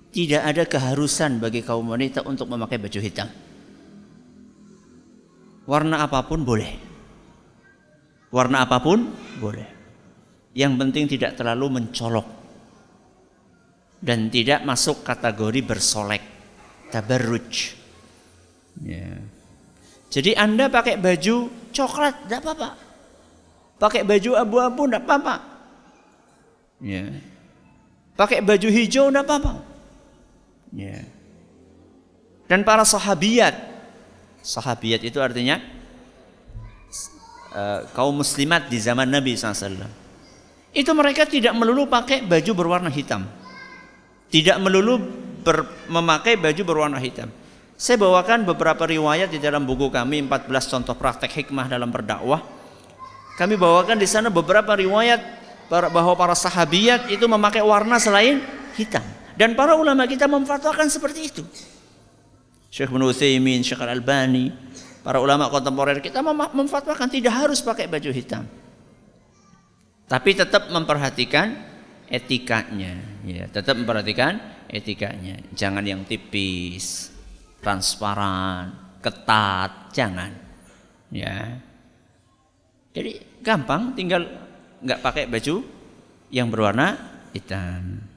tidak 0.08 0.42
ada 0.42 0.62
keharusan 0.64 1.36
bagi 1.36 1.60
kaum 1.60 1.92
wanita 1.92 2.24
untuk 2.24 2.48
memakai 2.48 2.80
baju 2.80 3.00
hitam. 3.00 3.28
Warna 5.68 6.00
apa 6.00 6.24
pun 6.24 6.40
boleh. 6.48 6.72
Warna 8.32 8.64
apa 8.64 8.80
pun 8.80 9.04
boleh. 9.36 9.68
Yang 10.56 10.72
penting 10.80 11.04
tidak 11.12 11.36
terlalu 11.36 11.80
mencolok 11.80 12.24
dan 14.00 14.32
tidak 14.32 14.64
masuk 14.64 15.04
kategori 15.04 15.60
bersolek 15.60 16.24
tabarruj. 16.88 17.76
Ya. 18.78 19.18
jadi 20.06 20.38
anda 20.38 20.70
pakai 20.70 20.96
baju 20.96 21.52
coklat 21.74 22.14
tidak 22.24 22.40
apa-apa. 22.48 22.70
Pakai 23.78 24.02
baju 24.08 24.30
abu-abu 24.40 24.82
tidak 24.88 25.04
apa-apa. 25.04 25.36
Ya. 26.80 27.12
pakai 28.16 28.40
baju 28.40 28.68
hijau 28.72 29.12
tidak 29.12 29.28
apa-apa 29.28 29.67
ya. 30.74 31.04
dan 32.48 32.64
para 32.64 32.84
sahabiat 32.84 33.54
sahabiat 34.40 35.04
itu 35.04 35.18
artinya 35.20 35.60
uh, 37.52 37.86
kaum 37.92 38.16
muslimat 38.16 38.66
di 38.70 38.78
zaman 38.80 39.08
Nabi 39.08 39.36
SAW 39.36 39.88
itu 40.72 40.90
mereka 40.92 41.24
tidak 41.24 41.56
melulu 41.56 41.88
pakai 41.88 42.24
baju 42.24 42.52
berwarna 42.54 42.92
hitam 42.92 43.24
tidak 44.28 44.60
melulu 44.60 45.00
ber, 45.40 45.64
memakai 45.88 46.36
baju 46.36 46.62
berwarna 46.64 47.00
hitam. 47.00 47.32
Saya 47.78 47.96
bawakan 47.96 48.44
beberapa 48.44 48.84
riwayat 48.84 49.32
di 49.32 49.38
dalam 49.40 49.64
buku 49.64 49.88
kami 49.88 50.26
14 50.26 50.50
contoh 50.68 50.94
praktek 50.98 51.30
hikmah 51.30 51.70
dalam 51.70 51.88
berdakwah. 51.88 52.42
Kami 53.38 53.54
bawakan 53.54 53.96
di 53.96 54.04
sana 54.04 54.28
beberapa 54.28 54.74
riwayat 54.74 55.22
bahwa 55.70 56.12
para 56.18 56.34
sahabiat 56.34 57.06
itu 57.08 57.22
memakai 57.24 57.62
warna 57.62 58.02
selain 58.02 58.42
hitam. 58.74 59.04
Dan 59.38 59.54
para 59.54 59.78
ulama 59.78 60.02
kita 60.10 60.26
memfatwakan 60.26 60.90
seperti 60.90 61.30
itu. 61.30 61.46
Syekh 62.74 62.90
bin 62.90 63.06
Utsaimin, 63.06 63.62
Syekh 63.62 63.78
Al-Albani, 63.78 64.50
para 65.06 65.22
ulama 65.22 65.46
kontemporer 65.46 66.02
kita 66.02 66.20
memfatwakan 66.26 67.06
tidak 67.06 67.46
harus 67.46 67.62
pakai 67.62 67.86
baju 67.86 68.10
hitam. 68.10 68.42
Tapi 70.10 70.30
tetap 70.34 70.74
memperhatikan 70.74 71.68
etikanya 72.08 72.96
ya 73.28 73.44
tetap 73.52 73.76
memperhatikan 73.76 74.64
etikanya 74.72 75.36
jangan 75.52 75.84
yang 75.84 76.00
tipis 76.08 77.12
transparan 77.60 78.72
ketat 79.04 79.92
jangan 79.92 80.32
ya 81.12 81.60
jadi 82.96 83.20
gampang 83.44 83.92
tinggal 83.92 84.24
nggak 84.80 85.00
pakai 85.04 85.28
baju 85.28 85.60
yang 86.32 86.48
berwarna 86.48 86.96
hitam 87.36 88.07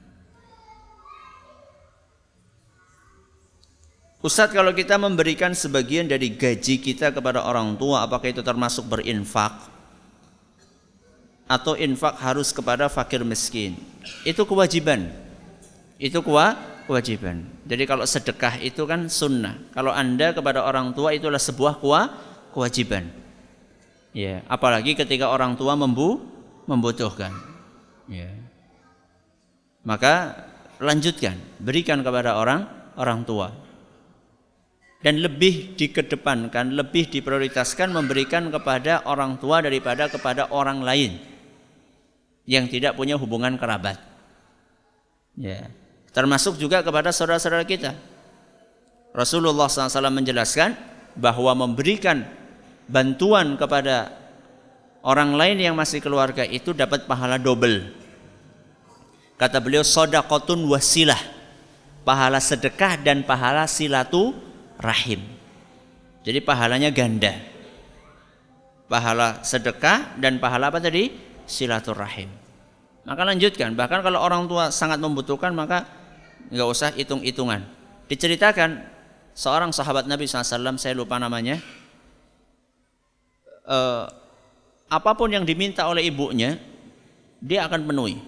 Ustadz 4.22 4.54
kalau 4.54 4.70
kita 4.70 4.94
memberikan 5.02 5.50
sebagian 5.50 6.06
dari 6.06 6.30
gaji 6.38 6.78
kita 6.78 7.10
kepada 7.10 7.42
orang 7.42 7.74
tua 7.74 8.06
apakah 8.06 8.30
itu 8.30 8.38
termasuk 8.38 8.86
berinfak 8.86 9.50
atau 11.50 11.74
infak 11.74 12.16
harus 12.22 12.54
kepada 12.54 12.86
fakir 12.86 13.26
miskin. 13.26 13.74
Itu 14.22 14.46
kewajiban. 14.46 15.10
Itu 15.98 16.22
kewajiban. 16.22 17.44
Jadi 17.66 17.84
kalau 17.84 18.06
sedekah 18.06 18.62
itu 18.62 18.86
kan 18.88 19.10
sunnah. 19.10 19.58
Kalau 19.74 19.92
Anda 19.92 20.32
kepada 20.32 20.64
orang 20.64 20.94
tua 20.96 21.12
itulah 21.12 21.42
sebuah 21.42 21.82
kewajiban. 22.54 23.10
Ya, 24.12 24.44
apalagi 24.48 24.94
ketika 24.94 25.28
orang 25.28 25.58
tua 25.58 25.76
membu 25.76 26.22
membutuhkan. 26.70 27.32
Ya. 28.06 28.28
Maka 29.82 30.46
lanjutkan, 30.78 31.34
berikan 31.58 32.06
kepada 32.06 32.38
orang 32.38 32.70
orang 32.94 33.26
tua. 33.26 33.61
Dan 35.02 35.18
lebih 35.18 35.74
dikedepankan, 35.74 36.78
lebih 36.78 37.10
diprioritaskan 37.10 37.90
memberikan 37.90 38.46
kepada 38.54 39.02
orang 39.02 39.34
tua 39.42 39.58
daripada 39.58 40.06
kepada 40.06 40.46
orang 40.54 40.78
lain 40.78 41.18
yang 42.46 42.70
tidak 42.70 42.94
punya 42.94 43.18
hubungan 43.18 43.58
kerabat. 43.58 43.98
Ya. 45.34 45.66
Termasuk 46.14 46.54
juga 46.54 46.86
kepada 46.86 47.10
saudara-saudara 47.10 47.66
kita. 47.66 47.98
Rasulullah 49.10 49.66
SAW 49.66 50.12
menjelaskan 50.12 50.76
bahwa 51.18 51.52
memberikan 51.66 52.24
bantuan 52.88 53.58
kepada 53.58 54.12
orang 55.02 55.34
lain 55.36 55.58
yang 55.60 55.74
masih 55.76 55.98
keluarga 55.98 56.46
itu 56.46 56.70
dapat 56.72 57.04
pahala 57.10 57.36
double. 57.36 57.92
Kata 59.36 59.58
beliau 59.58 59.82
sodakotun 59.82 60.62
wasilah. 60.70 61.18
Pahala 62.02 62.42
sedekah 62.42 62.98
dan 62.98 63.22
pahala 63.22 63.66
silatu 63.70 64.34
rahim. 64.78 65.20
Jadi 66.22 66.38
pahalanya 66.38 66.88
ganda. 66.94 67.34
Pahala 68.86 69.40
sedekah 69.42 70.20
dan 70.20 70.36
pahala 70.38 70.68
apa 70.68 70.78
tadi? 70.78 71.32
silaturahim. 71.42 72.30
Maka 73.02 73.26
lanjutkan, 73.26 73.74
bahkan 73.74 73.98
kalau 73.98 74.22
orang 74.22 74.46
tua 74.46 74.70
sangat 74.70 75.02
membutuhkan 75.02 75.50
maka 75.50 75.84
nggak 76.54 76.68
usah 76.70 76.94
hitung-hitungan. 76.94 77.66
Diceritakan 78.06 78.78
seorang 79.34 79.74
sahabat 79.74 80.06
Nabi 80.06 80.30
SAW, 80.30 80.78
saya 80.78 80.94
lupa 80.94 81.18
namanya, 81.18 81.58
uh, 83.66 84.06
apa 84.86 85.10
pun 85.18 85.34
yang 85.34 85.42
diminta 85.42 85.88
oleh 85.90 86.06
ibunya, 86.06 86.62
dia 87.42 87.66
akan 87.66 87.90
penuhi. 87.90 88.22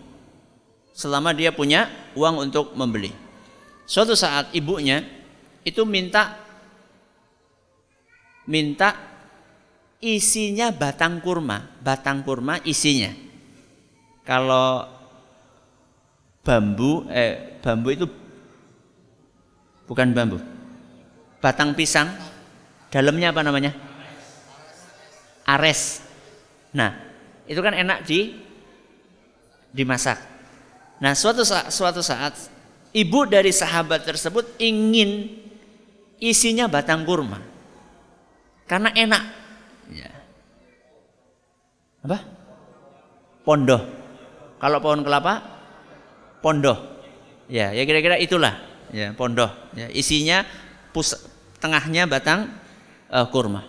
Selama 0.95 1.31
dia 1.31 1.55
punya 1.55 1.87
uang 2.19 2.51
untuk 2.51 2.75
membeli. 2.75 3.15
Suatu 3.87 4.19
saat 4.19 4.51
ibunya 4.57 5.07
itu 5.65 5.83
minta 5.89 6.37
minta 8.45 8.93
isinya 10.05 10.69
batang 10.69 11.25
kurma, 11.25 11.81
batang 11.81 12.21
kurma 12.21 12.61
isinya. 12.69 13.09
Kalau 14.25 14.85
bambu 16.45 17.09
eh 17.09 17.57
bambu 17.65 17.89
itu 17.93 18.07
bukan 19.89 20.13
bambu. 20.13 20.39
Batang 21.41 21.73
pisang 21.73 22.09
dalamnya 22.93 23.33
apa 23.33 23.41
namanya? 23.41 23.73
Ares. 25.45 26.01
Nah, 26.73 26.97
itu 27.45 27.61
kan 27.61 27.77
enak 27.77 28.05
di 28.09 28.33
dimasak. 29.73 30.17
Nah, 31.05 31.13
suatu 31.13 31.45
saat, 31.45 31.69
suatu 31.69 32.01
saat 32.01 32.33
ibu 32.97 33.29
dari 33.29 33.53
sahabat 33.53 34.09
tersebut 34.09 34.57
ingin 34.57 35.44
isinya 36.25 36.65
batang 36.65 37.05
kurma. 37.05 37.37
Karena 38.65 38.89
enak. 38.97 39.23
Ya. 39.93 40.09
Apa? 42.01 42.19
Pondoh. 43.45 43.83
Kalau 44.57 44.81
pohon 44.81 45.05
kelapa, 45.05 45.45
pondoh. 46.41 47.05
Ya, 47.53 47.77
ya 47.77 47.85
kira-kira 47.85 48.17
itulah. 48.17 48.57
Ya, 48.89 49.13
pondoh. 49.13 49.53
Ya, 49.77 49.93
isinya 49.93 50.49
pus 50.97 51.13
tengahnya 51.61 52.09
batang 52.09 52.49
uh, 53.13 53.29
kurma. 53.29 53.69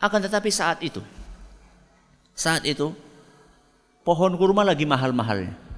Akan 0.00 0.24
tetapi 0.24 0.48
saat 0.48 0.80
itu, 0.80 1.04
saat 2.32 2.64
itu 2.64 2.96
pohon 4.00 4.32
kurma 4.40 4.64
lagi 4.64 4.88
mahal-mahalnya. 4.88 5.69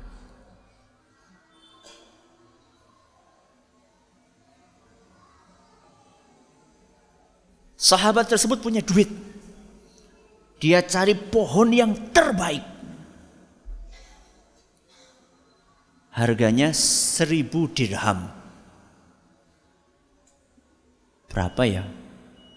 Sahabat 7.83 8.31
tersebut 8.31 8.63
punya 8.63 8.79
duit. 8.79 9.11
Dia 10.63 10.87
cari 10.87 11.19
pohon 11.19 11.75
yang 11.75 12.15
terbaik. 12.15 12.63
Harganya 16.15 16.71
seribu 16.71 17.67
dirham. 17.75 18.31
Berapa 21.27 21.67
ya? 21.67 21.83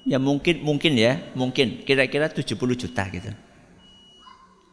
Ya 0.06 0.22
mungkin 0.22 0.62
mungkin 0.62 0.94
ya, 0.94 1.18
mungkin 1.34 1.82
kira-kira 1.82 2.30
70 2.30 2.78
juta 2.78 3.10
gitu. 3.10 3.34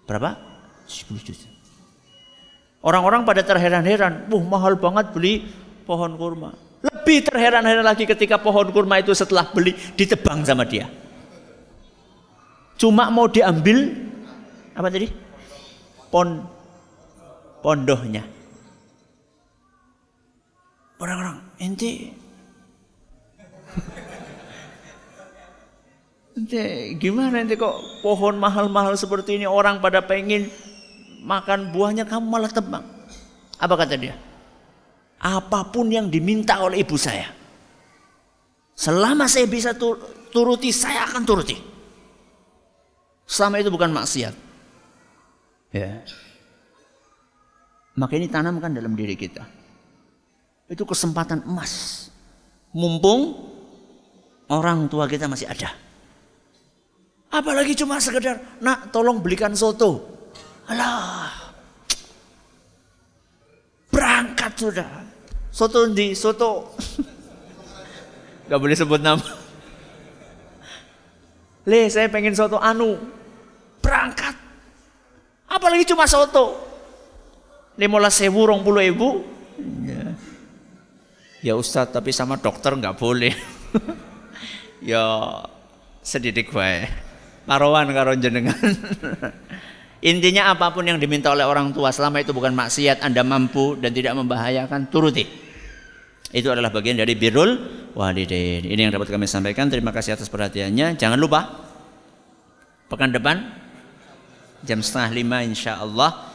Berapa? 0.04 0.36
70 0.84 1.24
juta. 1.32 1.48
Orang-orang 2.84 3.24
pada 3.24 3.40
terheran-heran, 3.40 4.28
"Wah, 4.28 4.44
mahal 4.44 4.76
banget 4.76 5.16
beli 5.16 5.48
pohon 5.88 6.12
kurma." 6.20 6.52
Lebih 7.02 7.26
terheran-heran 7.26 7.82
lagi 7.82 8.06
ketika 8.06 8.38
pohon 8.38 8.70
kurma 8.70 9.02
itu 9.02 9.10
setelah 9.10 9.50
beli 9.50 9.74
ditebang 9.98 10.46
sama 10.46 10.62
dia. 10.62 10.86
Cuma 12.78 13.10
mau 13.10 13.26
diambil 13.26 13.90
apa 14.70 14.86
tadi? 14.86 15.10
Pon 16.14 16.46
pondohnya. 17.58 18.22
Orang-orang, 21.02 21.42
ente 21.58 22.14
Ente 26.38 26.62
gimana 27.02 27.42
ente 27.42 27.58
kok 27.58 27.82
pohon 28.06 28.38
mahal-mahal 28.38 28.94
seperti 28.94 29.42
ini 29.42 29.50
orang 29.50 29.82
pada 29.82 30.06
pengen 30.06 30.46
makan 31.26 31.74
buahnya 31.74 32.06
kamu 32.06 32.30
malah 32.30 32.54
tebang. 32.54 32.86
Apa 33.58 33.74
kata 33.74 33.98
dia? 33.98 34.14
Apa 35.22 35.70
pun 35.70 35.86
yang 35.86 36.10
diminta 36.10 36.58
oleh 36.58 36.82
ibu 36.82 36.98
saya. 36.98 37.30
Selama 38.74 39.30
saya 39.30 39.46
bisa 39.46 39.70
turuti, 40.34 40.74
saya 40.74 41.06
akan 41.06 41.22
turuti. 41.22 41.54
Selama 43.22 43.62
itu 43.62 43.70
bukan 43.70 43.94
maksiat. 43.94 44.34
Ya. 45.70 46.02
Maka 47.94 48.18
ini 48.18 48.26
tanamkan 48.26 48.74
dalam 48.74 48.98
diri 48.98 49.14
kita. 49.14 49.46
Itu 50.66 50.82
kesempatan 50.82 51.46
emas. 51.46 52.08
Mumpung 52.74 53.36
orang 54.50 54.90
tua 54.90 55.06
kita 55.06 55.30
masih 55.30 55.46
ada. 55.46 55.70
Apalagi 57.32 57.78
cuma 57.78 58.02
sekedar, 58.02 58.40
nak 58.60 58.90
tolong 58.90 59.22
belikan 59.22 59.54
soto. 59.56 60.02
Alah. 60.68 61.52
Berangkat 63.92 64.52
sudah. 64.56 65.11
Soto 65.52 65.84
di 65.92 66.16
soto. 66.16 66.72
Gak 68.48 68.58
boleh 68.58 68.72
sebut 68.72 68.98
nama. 68.98 69.20
Le, 71.68 71.86
saya 71.92 72.08
pengen 72.08 72.32
soto 72.32 72.56
anu. 72.56 72.96
Berangkat. 73.84 74.34
Apalagi 75.46 75.84
cuma 75.86 76.08
soto. 76.08 76.56
Lima 77.76 78.00
sewu, 78.08 78.48
rong 78.48 78.64
puluh 78.64 78.82
ibu. 78.82 79.22
Ya. 79.84 80.16
ya 81.40 81.54
Ustadz, 81.54 81.92
tapi 81.92 82.10
sama 82.10 82.40
dokter 82.40 82.72
nggak 82.72 82.96
boleh. 82.96 83.36
ya 84.90 85.04
sedikit 86.02 86.50
baik 86.50 87.12
parawan 87.46 87.90
karo 87.90 88.12
jenengan. 88.16 88.56
Intinya 90.02 90.50
apa 90.50 90.74
pun 90.74 90.82
yang 90.82 90.98
diminta 90.98 91.30
oleh 91.30 91.46
orang 91.46 91.70
tua 91.70 91.94
selama 91.94 92.18
itu 92.18 92.34
bukan 92.34 92.50
maksiat, 92.58 93.06
Anda 93.06 93.22
mampu 93.22 93.78
dan 93.78 93.94
tidak 93.94 94.18
membahayakan, 94.18 94.90
turuti. 94.90 95.41
Itu 96.32 96.48
adalah 96.48 96.72
bagian 96.72 96.96
dari 96.96 97.12
birrul 97.12 97.60
walidain. 97.92 98.64
Ini 98.64 98.88
yang 98.88 98.92
dapat 98.92 99.12
kami 99.12 99.28
sampaikan. 99.28 99.68
Terima 99.68 99.92
kasih 99.92 100.16
atas 100.16 100.32
perhatiannya. 100.32 100.96
Jangan 100.96 101.20
lupa 101.20 101.48
pekan 102.88 103.12
depan 103.12 103.40
jam 104.64 104.80
setengah 104.80 105.10
lima 105.12 105.44
insya 105.44 105.80
Allah 105.80 106.32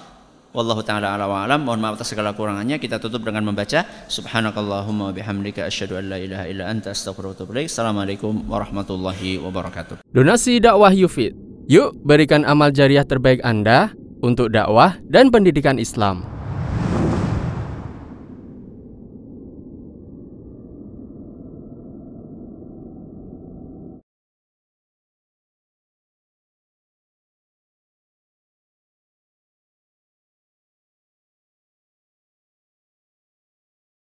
Wallahu 0.58 0.82
taala 0.82 1.14
ala 1.14 1.30
wa 1.30 1.46
alam. 1.46 1.70
Mohon 1.70 1.80
maaf 1.86 1.94
atas 2.02 2.10
segala 2.10 2.34
kurangannya. 2.34 2.82
Kita 2.82 2.98
tutup 2.98 3.22
dengan 3.22 3.46
membaca 3.46 3.86
subhanakallahumma 4.10 5.14
bihamdika 5.14 5.70
asyhadu 5.70 6.02
an 6.02 6.10
la 6.10 6.18
ilaha 6.18 6.46
illa 6.50 6.66
anta 6.72 6.98
astaghfiruka 6.98 7.46
wa 7.46 7.54
atubu 7.54 7.62
Assalamualaikum 7.62 8.34
warahmatullahi 8.50 9.38
wabarakatuh. 9.38 10.02
Donasi 10.16 10.58
dakwah 10.58 10.90
Yufid. 10.90 11.38
Yuk 11.70 12.00
berikan 12.02 12.42
amal 12.48 12.74
jariah 12.74 13.06
terbaik 13.06 13.38
Anda 13.46 13.94
untuk 14.26 14.50
dakwah 14.50 14.98
dan 15.06 15.30
pendidikan 15.30 15.78
Islam. 15.78 16.37